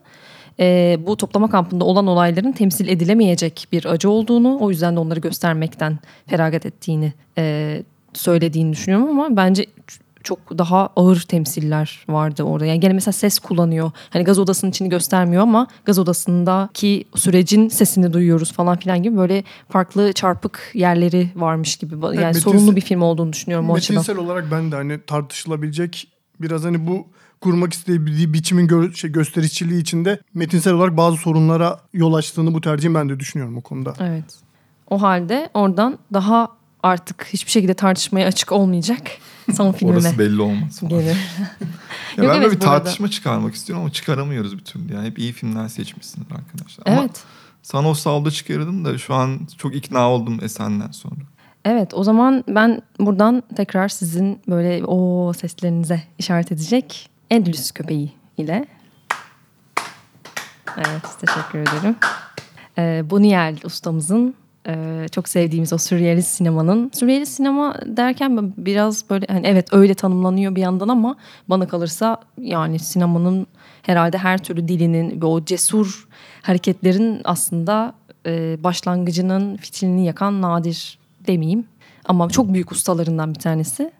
[0.60, 5.20] e, bu toplama kampında olan olayların temsil edilemeyecek bir acı olduğunu o yüzden de onları
[5.20, 7.84] göstermekten feragat ettiğini e,
[8.14, 9.66] söylediğini düşünüyorum ama bence
[10.26, 12.66] çok daha ağır temsiller vardı orada.
[12.66, 13.92] Yani gene mesela ses kullanıyor.
[14.10, 19.44] Hani gaz odasının içini göstermiyor ama gaz odasındaki sürecin sesini duyuyoruz falan filan gibi böyle
[19.70, 21.96] farklı çarpık yerleri varmış gibi.
[21.96, 23.96] Yani Evet, sorunlu bir film olduğunu düşünüyorum o açıdan.
[24.02, 26.08] Metinsel olarak ben de hani tartışılabilecek
[26.42, 27.08] biraz hani bu
[27.42, 32.96] kurmak istediği biçimin gö- şey, gösterişçiliği içinde metinsel olarak bazı sorunlara yol açtığını bu tercihin
[32.96, 33.94] ben de düşünüyorum o konuda.
[34.00, 34.26] Evet.
[34.90, 36.48] O halde oradan daha
[36.84, 39.02] artık hiçbir şekilde tartışmaya açık olmayacak
[39.54, 40.80] son filmine Orası belli olmaz.
[40.80, 40.90] falan.
[40.90, 41.18] gelir.
[42.18, 42.84] Ya Yok, ben evet, bir bu arada.
[42.84, 44.94] tartışma çıkarmak istiyorum ama çıkaramıyoruz bir türlü.
[44.94, 46.88] Yani hep iyi filmler seçmişsiniz arkadaşlar.
[46.94, 47.24] Ama Evet.
[47.64, 51.16] sana o salda çıkardım da şu an çok ikna oldum Esen'den sonra.
[51.66, 58.66] Evet o zaman ben buradan tekrar sizin böyle o seslerinize işaret edecek Endülüs köpeği ile.
[60.78, 61.96] Evet teşekkür ederim.
[62.78, 64.36] Ee, Boniel ustamızın
[64.68, 66.92] Ee, çok sevdiğimiz o sürrealist sinemanın.
[66.94, 71.16] Sürrealist sinema derken biraz böyle hani evet öyle tanımlanıyor bir yandan ama
[71.50, 73.48] bana kalırsa yani sinemanın
[73.82, 76.08] herhalde her türlü dilinin ve o cesur
[76.42, 77.94] hareketlerin aslında
[78.26, 81.66] e, başlangıcının fitilini yakan nadir demeyeyim.
[82.06, 83.92] Ama çok büyük ustalarından bir tanesi.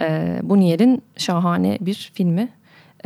[0.00, 2.48] E, Bunier'in şahane bir filmi.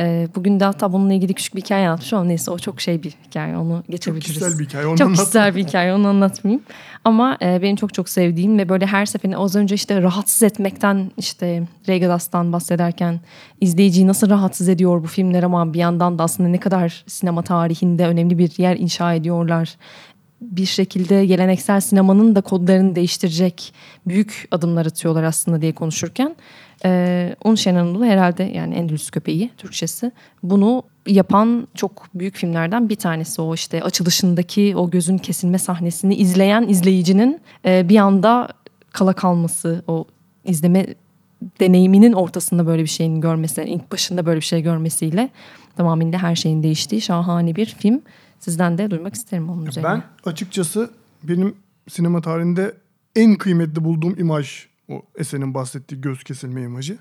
[0.01, 3.03] E, bugün de hatta bununla ilgili küçük bir hikaye anlatmış ama neyse o çok şey
[3.03, 4.27] bir hikaye onu Çok geçebiliriz.
[4.27, 4.87] kişisel bir hikaye.
[4.87, 5.19] Onu Çok anlat.
[5.19, 6.63] kişisel bir hikaye onu anlatmayayım.
[7.05, 11.11] Ama e, benim çok çok sevdiğim ve böyle her seferinde az önce işte rahatsız etmekten
[11.17, 13.19] işte Regalas'tan bahsederken
[13.61, 18.07] izleyiciyi nasıl rahatsız ediyor bu filmler ama bir yandan da aslında ne kadar sinema tarihinde
[18.07, 19.75] önemli bir yer inşa ediyorlar.
[20.41, 23.73] Bir şekilde geleneksel sinemanın da kodlarını değiştirecek
[24.07, 26.35] büyük adımlar atıyorlar aslında diye konuşurken
[26.85, 30.11] ee, Un Şen Anadolu herhalde yani Endülüs Köpeği Türkçesi.
[30.43, 36.67] Bunu yapan çok büyük filmlerden bir tanesi o işte açılışındaki o gözün kesilme sahnesini izleyen
[36.67, 38.49] izleyicinin e, bir anda
[38.91, 40.05] kala kalması o
[40.45, 40.85] izleme
[41.59, 45.29] deneyiminin ortasında böyle bir şeyin görmesi, ilk başında böyle bir şey görmesiyle
[45.75, 48.01] tamamıyla her şeyin değiştiği şahane bir film.
[48.39, 49.89] Sizden de duymak isterim onun üzerine.
[49.89, 50.89] Ben açıkçası
[51.23, 51.55] benim
[51.89, 52.73] sinema tarihinde
[53.15, 56.97] en kıymetli bulduğum imaj o Esen'in bahsettiği göz kesilme imajı.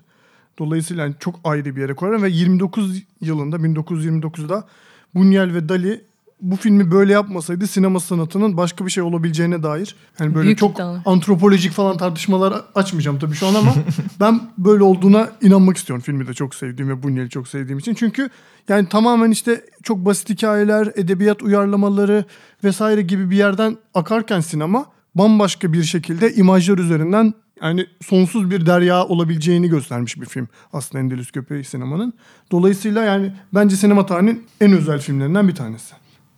[0.59, 4.67] Dolayısıyla yani çok ayrı bir yere koyarım ve 29 yılında 1929'da
[5.15, 6.05] Buñuel ve Dali
[6.41, 10.75] bu filmi böyle yapmasaydı sinema sanatının başka bir şey olabileceğine dair yani böyle Büyük çok
[10.75, 11.03] iddialar.
[11.07, 13.75] antropolojik falan tartışmalar açmayacağım tabii şu an ama
[14.21, 16.03] ben böyle olduğuna inanmak istiyorum.
[16.07, 17.95] Filmi de çok sevdiğim ve Buñuel'i çok sevdiğim için.
[17.95, 18.31] Çünkü
[18.69, 22.25] yani tamamen işte çok basit hikayeler, edebiyat uyarlamaları
[22.65, 29.05] vesaire gibi bir yerden akarken sinema bambaşka bir şekilde imajlar üzerinden yani sonsuz bir derya
[29.05, 32.15] olabileceğini göstermiş bir film aslında Endülüs Köpeği sinemanın.
[32.51, 35.95] Dolayısıyla yani bence sinema tarihinin en özel filmlerinden bir tanesi.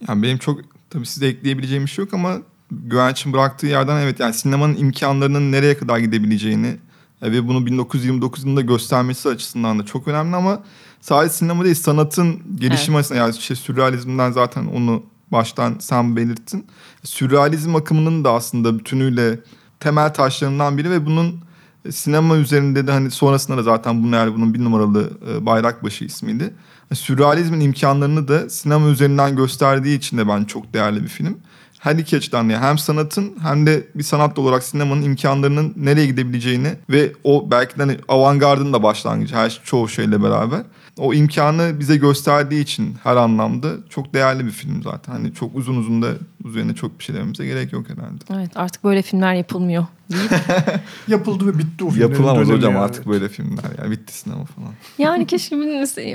[0.09, 0.61] Yani benim çok
[0.91, 2.37] tabii size ekleyebileceğim bir şey yok ama
[2.71, 6.77] Güvenç'in bıraktığı yerden evet yani sinemanın imkanlarının nereye kadar gidebileceğini
[7.23, 10.63] e, ve bunu 1929 yılında göstermesi açısından da çok önemli ama
[11.01, 15.03] sadece sinema değil sanatın gelişimi açısından yani işte sürrealizmden zaten onu
[15.33, 16.67] baştan sen belirttin.
[17.05, 19.41] Sürrealizm akımının da aslında bütünüyle
[19.81, 21.41] temel taşlarından biri ve bunun
[21.85, 26.05] e, sinema üzerinde de hani sonrasında da zaten bunun yani bunun bir numaralı e, bayrakbaşı
[26.05, 26.55] ismiydi.
[26.95, 31.39] Sürrealizmin imkanlarını da sinema üzerinden gösterdiği için de ben çok değerli bir film.
[31.81, 36.69] Her iki açıdan yani hem sanatın hem de bir sanat olarak sinemanın imkanlarının nereye gidebileceğini
[36.91, 40.63] ve o belki de hani avantgardın da başlangıcı her çoğu şeyle beraber
[40.99, 45.13] o imkanı bize gösterdiği için her anlamda çok değerli bir film zaten.
[45.13, 46.09] Hani çok uzun uzun da
[46.45, 48.25] üzerine çok bir şey dememize gerek yok herhalde.
[48.35, 50.31] Evet artık böyle filmler yapılmıyor deyip
[51.09, 52.83] Yapıldı ve bitti o filmlerin Yapılamaz hocam yani.
[52.83, 53.65] artık böyle filmler.
[53.79, 54.73] Yani bitti sinema falan.
[54.99, 55.57] Yani keşke.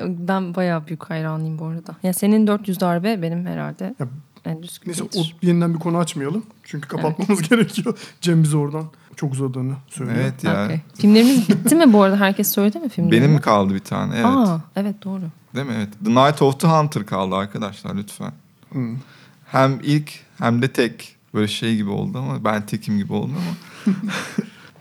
[0.08, 1.96] Ben bayağı büyük hayranıyım bu arada.
[2.04, 4.08] Ya senin 400 darbe benim herhalde Ya,
[4.46, 4.92] en düzgün.
[4.92, 6.44] Neyse o yeniden bir konu açmayalım.
[6.64, 7.98] Çünkü kapatmamız gerekiyor.
[8.22, 8.86] Cem bize oradan
[9.16, 10.18] çok uzadığını söylüyor.
[10.22, 10.66] Evet ya.
[10.66, 10.80] Okey.
[10.96, 12.20] Filmlerimiz bitti mi bu arada?
[12.20, 13.22] Herkes söyledi mi filmleri?
[13.22, 14.16] Benim mi kaldı bir tane?
[14.16, 14.26] Evet.
[14.26, 15.22] Aa, evet doğru.
[15.56, 15.74] Değil mi?
[15.78, 15.90] Evet.
[16.06, 18.32] The Night of the Hunter kaldı arkadaşlar lütfen.
[18.70, 18.98] Hmm.
[19.46, 23.96] Hem ilk hem de tek böyle şey gibi oldu ama ben tekim gibi oldum ama.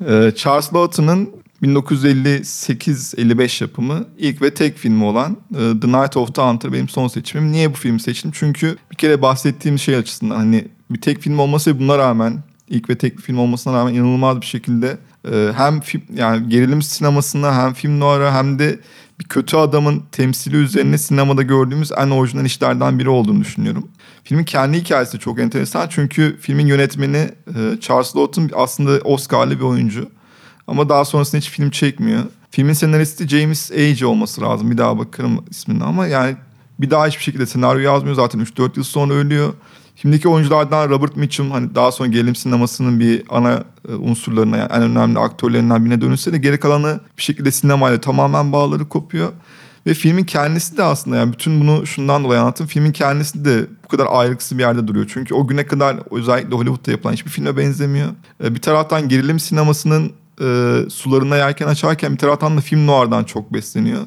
[0.07, 1.31] Ee, Charles Lawton'ın
[1.65, 7.09] 1958-55 yapımı ilk ve tek filmi olan e, The Night of the Hunter benim son
[7.09, 7.53] seçimim.
[7.53, 8.31] Niye bu filmi seçtim?
[8.35, 12.99] Çünkü bir kere bahsettiğim şey açısından hani bir tek film olması buna rağmen ilk ve
[12.99, 14.99] tek film olmasına rağmen inanılmaz bir şekilde
[15.33, 18.81] e, hem film yani gerilim sinemasına hem film noir'a hem de
[19.21, 23.89] bir kötü adamın temsili üzerine sinemada gördüğümüz en orijinal işlerden biri olduğunu düşünüyorum.
[24.25, 30.11] Filmin kendi hikayesi çok enteresan çünkü filmin yönetmeni e, Charles Lawton aslında Oscar'lı bir oyuncu.
[30.67, 32.25] Ama daha sonrasında hiç film çekmiyor.
[32.51, 34.71] Filmin senaristi James Age olması lazım.
[34.71, 36.37] Bir daha bakarım ismine ama yani
[36.81, 38.17] bir daha hiçbir şekilde senaryo yazmıyor.
[38.17, 39.53] Zaten 3-4 yıl sonra ölüyor.
[39.97, 44.83] Filmdeki oyunculardan Robert Mitchum hani daha sonra gerilim sinemasının bir ana e, unsurlarına yani en
[44.83, 49.33] önemli aktörlerinden birine dönülse de geri kalanı bir şekilde sinemayla tamamen bağları kopuyor.
[49.87, 52.67] Ve filmin kendisi de aslında yani bütün bunu şundan dolayı anlattım.
[52.67, 55.11] Filmin kendisi de bu kadar ayrıksı bir yerde duruyor.
[55.15, 58.09] Çünkü o güne kadar özellikle Hollywood'da yapılan hiçbir filme benzemiyor.
[58.45, 63.53] E, Bir taraftan gerilim sinemasının e, sularına yelken açarken bir taraftan da film noir'dan çok
[63.53, 64.03] besleniyor.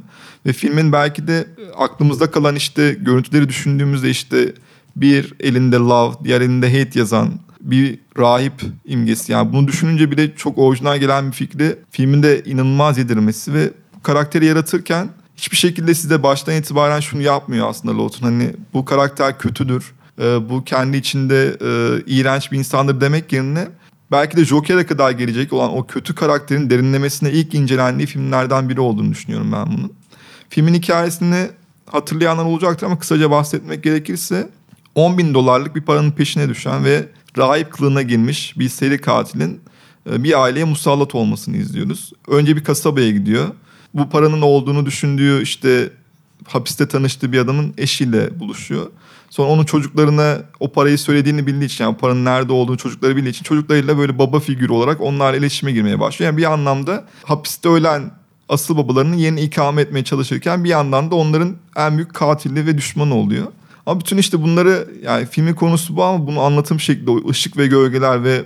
[0.45, 1.47] Ve filmin belki de
[1.77, 4.53] aklımızda kalan işte görüntüleri düşündüğümüzde işte
[4.95, 8.53] bir elinde love, diğer elinde hate yazan bir rahip
[8.85, 9.31] imgesi.
[9.31, 13.71] Yani bunu düşününce bile çok orijinal gelen bir fikri filmin de inanılmaz yedirmesi ve
[14.03, 18.27] karakteri yaratırken hiçbir şekilde size baştan itibaren şunu yapmıyor aslında Lawton.
[18.27, 23.67] Hani bu karakter kötüdür, e, bu kendi içinde e, iğrenç bir insandır demek yerine
[24.11, 29.11] belki de Joker'e kadar gelecek olan o kötü karakterin derinlemesine ilk incelendiği filmlerden biri olduğunu
[29.11, 29.93] düşünüyorum ben bunun.
[30.49, 31.47] Filmin hikayesini
[31.85, 34.49] hatırlayanlar olacaktır ama kısaca bahsetmek gerekirse
[34.95, 37.05] 10 bin dolarlık bir paranın peşine düşen ve
[37.37, 39.61] rahip kılığına girmiş bir seri katilin
[40.11, 42.13] e, bir aileye musallat olmasını izliyoruz.
[42.27, 43.47] Önce bir kasabaya gidiyor.
[43.93, 45.89] Bu paranın olduğunu düşündüğü işte
[46.47, 48.87] hapiste tanıştığı bir adamın eşiyle buluşuyor.
[49.29, 53.43] Sonra onun çocuklarına o parayı söylediğini bildiği için yani paranın nerede olduğunu çocukları bildiği için
[53.43, 56.31] çocuklarıyla böyle baba figürü olarak onlarla iletişime girmeye başlıyor.
[56.31, 58.11] Yani bir anlamda hapiste ölen
[58.49, 63.15] asıl babalarının yerini ikame etmeye çalışırken bir yandan da onların en büyük katili ve düşmanı
[63.15, 63.47] oluyor.
[63.85, 68.23] Ama bütün işte bunları yani filmin konusu bu ama bunu anlatım şekli, ışık ve gölgeler
[68.23, 68.45] ve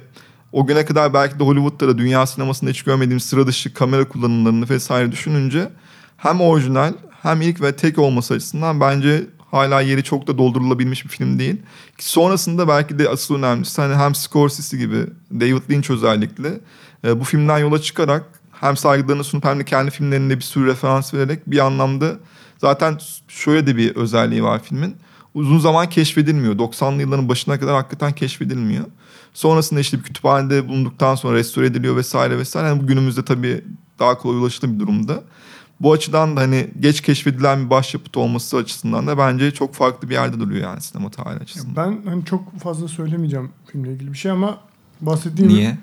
[0.52, 4.70] o güne kadar belki de Hollywood'da da dünya sinemasında hiç görmediğimiz sıra dışı kamera kullanımlarını
[4.70, 5.70] vesaire düşününce
[6.18, 11.10] hem orijinal hem ilk ve tek olması açısından bence hala yeri çok da doldurulabilmiş bir
[11.10, 11.56] film değil.
[11.98, 16.60] Sonrasında belki de asıl önemlisi hani hem Scorsese gibi David Lynch özellikle
[17.06, 21.14] e, bu filmden yola çıkarak hem saygılarını sunup hem de kendi filmlerinde bir sürü referans
[21.14, 22.18] vererek bir anlamda
[22.58, 22.98] zaten
[23.28, 24.96] şöyle de bir özelliği var filmin.
[25.34, 26.56] Uzun zaman keşfedilmiyor.
[26.56, 28.86] 90'lı yılların başına kadar hakikaten keşfedilmiyor.
[29.34, 32.68] Sonrasında işte bir kütüphanede bulunduktan sonra restore ediliyor vesaire vesaire.
[32.68, 33.64] Yani bu günümüzde tabii
[34.00, 35.24] daha kolay ulaşılır bir durumda.
[35.82, 40.14] Bu açıdan da hani geç keşfedilen bir başyapıt olması açısından da bence çok farklı bir
[40.14, 41.76] yerde duruyor yani sinema tarihi açısından.
[41.76, 44.60] Ben hani çok fazla söylemeyeceğim filmle ilgili bir şey ama
[45.02, 45.78] bahsettiğim Niye?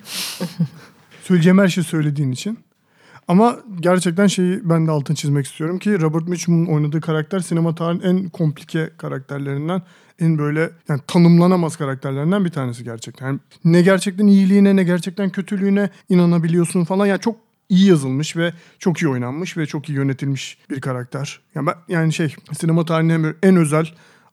[1.23, 2.59] söyleyeceğim her şeyi söylediğin için.
[3.29, 8.05] Ama gerçekten şeyi ben de altını çizmek istiyorum ki Robert Mitchum'un oynadığı karakter sinema tarihinin
[8.05, 9.83] en komplike karakterlerinden
[10.21, 13.27] en böyle yani tanımlanamaz karakterlerinden bir tanesi gerçekten.
[13.27, 17.07] Yani ne gerçekten iyiliğine ne gerçekten kötülüğüne inanabiliyorsun falan.
[17.07, 17.37] Yani çok
[17.69, 21.41] iyi yazılmış ve çok iyi oynanmış ve çok iyi yönetilmiş bir karakter.
[21.55, 23.87] Yani ben, yani şey sinema tarihinin en özel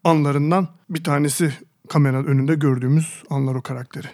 [0.03, 1.53] anlarından bir tanesi
[1.89, 4.07] kamera önünde gördüğümüz anlar o karakteri.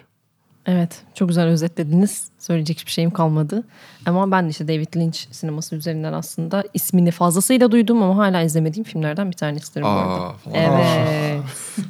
[0.66, 2.28] Evet çok güzel özetlediniz.
[2.38, 3.64] Söyleyecek hiçbir şeyim kalmadı.
[4.06, 8.84] Ama ben de işte David Lynch sineması üzerinden aslında ismini fazlasıyla duydum ama hala izlemediğim
[8.84, 10.22] filmlerden bir tanesidir bu arada.
[10.22, 10.34] Aa.
[10.52, 11.42] Evet.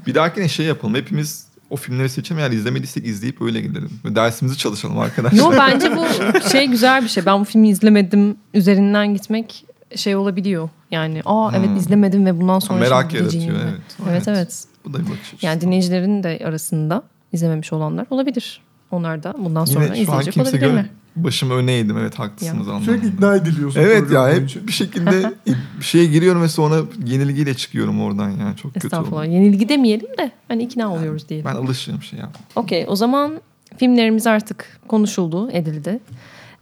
[0.07, 0.95] Bir dahakine şey yapalım.
[0.95, 2.39] Hepimiz o filmleri seçelim.
[2.43, 3.91] Eğer izlemediysek izleyip öyle gidelim.
[4.05, 5.39] Ve dersimizi çalışalım arkadaşlar.
[5.39, 6.05] Yo bence bu
[6.49, 7.27] şey güzel bir şey.
[7.27, 9.65] Ben bu filmi izlemedim üzerinden gitmek
[9.97, 10.69] şey olabiliyor.
[10.91, 11.77] Yani aa evet Hmm.
[11.77, 13.45] izlemedim ve bundan sonra Merak yaratıyor.
[13.53, 13.59] mi?
[13.63, 13.81] Evet.
[14.11, 14.65] Evet evet.
[14.85, 15.47] Bu da bir bakış açısı.
[15.47, 17.03] Yani dinleyicilerin de arasında
[17.33, 18.61] izlememiş olanlar olabilir.
[18.91, 20.87] Onlar da bundan sonra Yine izleyecek kimse olabilirler.
[21.17, 21.99] Başımı öne eğdim.
[21.99, 22.85] Evet haklısınız anlamında.
[22.85, 23.81] Sürekli ikna ediliyorsun.
[23.81, 24.61] Evet ya boyunca.
[24.61, 25.33] hep bir şekilde
[25.79, 29.23] bir şeye giriyorum ve sonra yenilgiyle çıkıyorum oradan yani çok kötü Estağfurullah.
[29.23, 29.31] oldu.
[29.31, 31.47] Yenilgi demeyelim de hani ikna oluyoruz diyelim.
[31.51, 32.29] Ben alışığım şey ya.
[32.57, 33.41] Okey o zaman
[33.77, 35.99] filmlerimiz artık konuşuldu, edildi.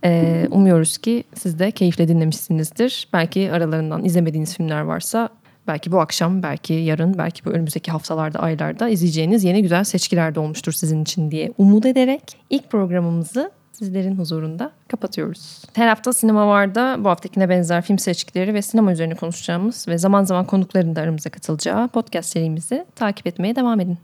[0.05, 3.09] Ee, umuyoruz ki siz de keyifle dinlemişsinizdir.
[3.13, 5.29] Belki aralarından izlemediğiniz filmler varsa
[5.67, 10.41] belki bu akşam, belki yarın, belki bu önümüzdeki haftalarda, aylarda izleyeceğiniz yeni güzel seçkiler de
[10.41, 15.63] olmuştur sizin için diye umut ederek ilk programımızı sizlerin huzurunda kapatıyoruz.
[15.73, 20.25] Her hafta Sinema Var'da bu haftakine benzer film seçkileri ve sinema üzerine konuşacağımız ve zaman
[20.25, 23.99] zaman konukların da aramıza katılacağı podcast serimizi takip etmeye devam edin.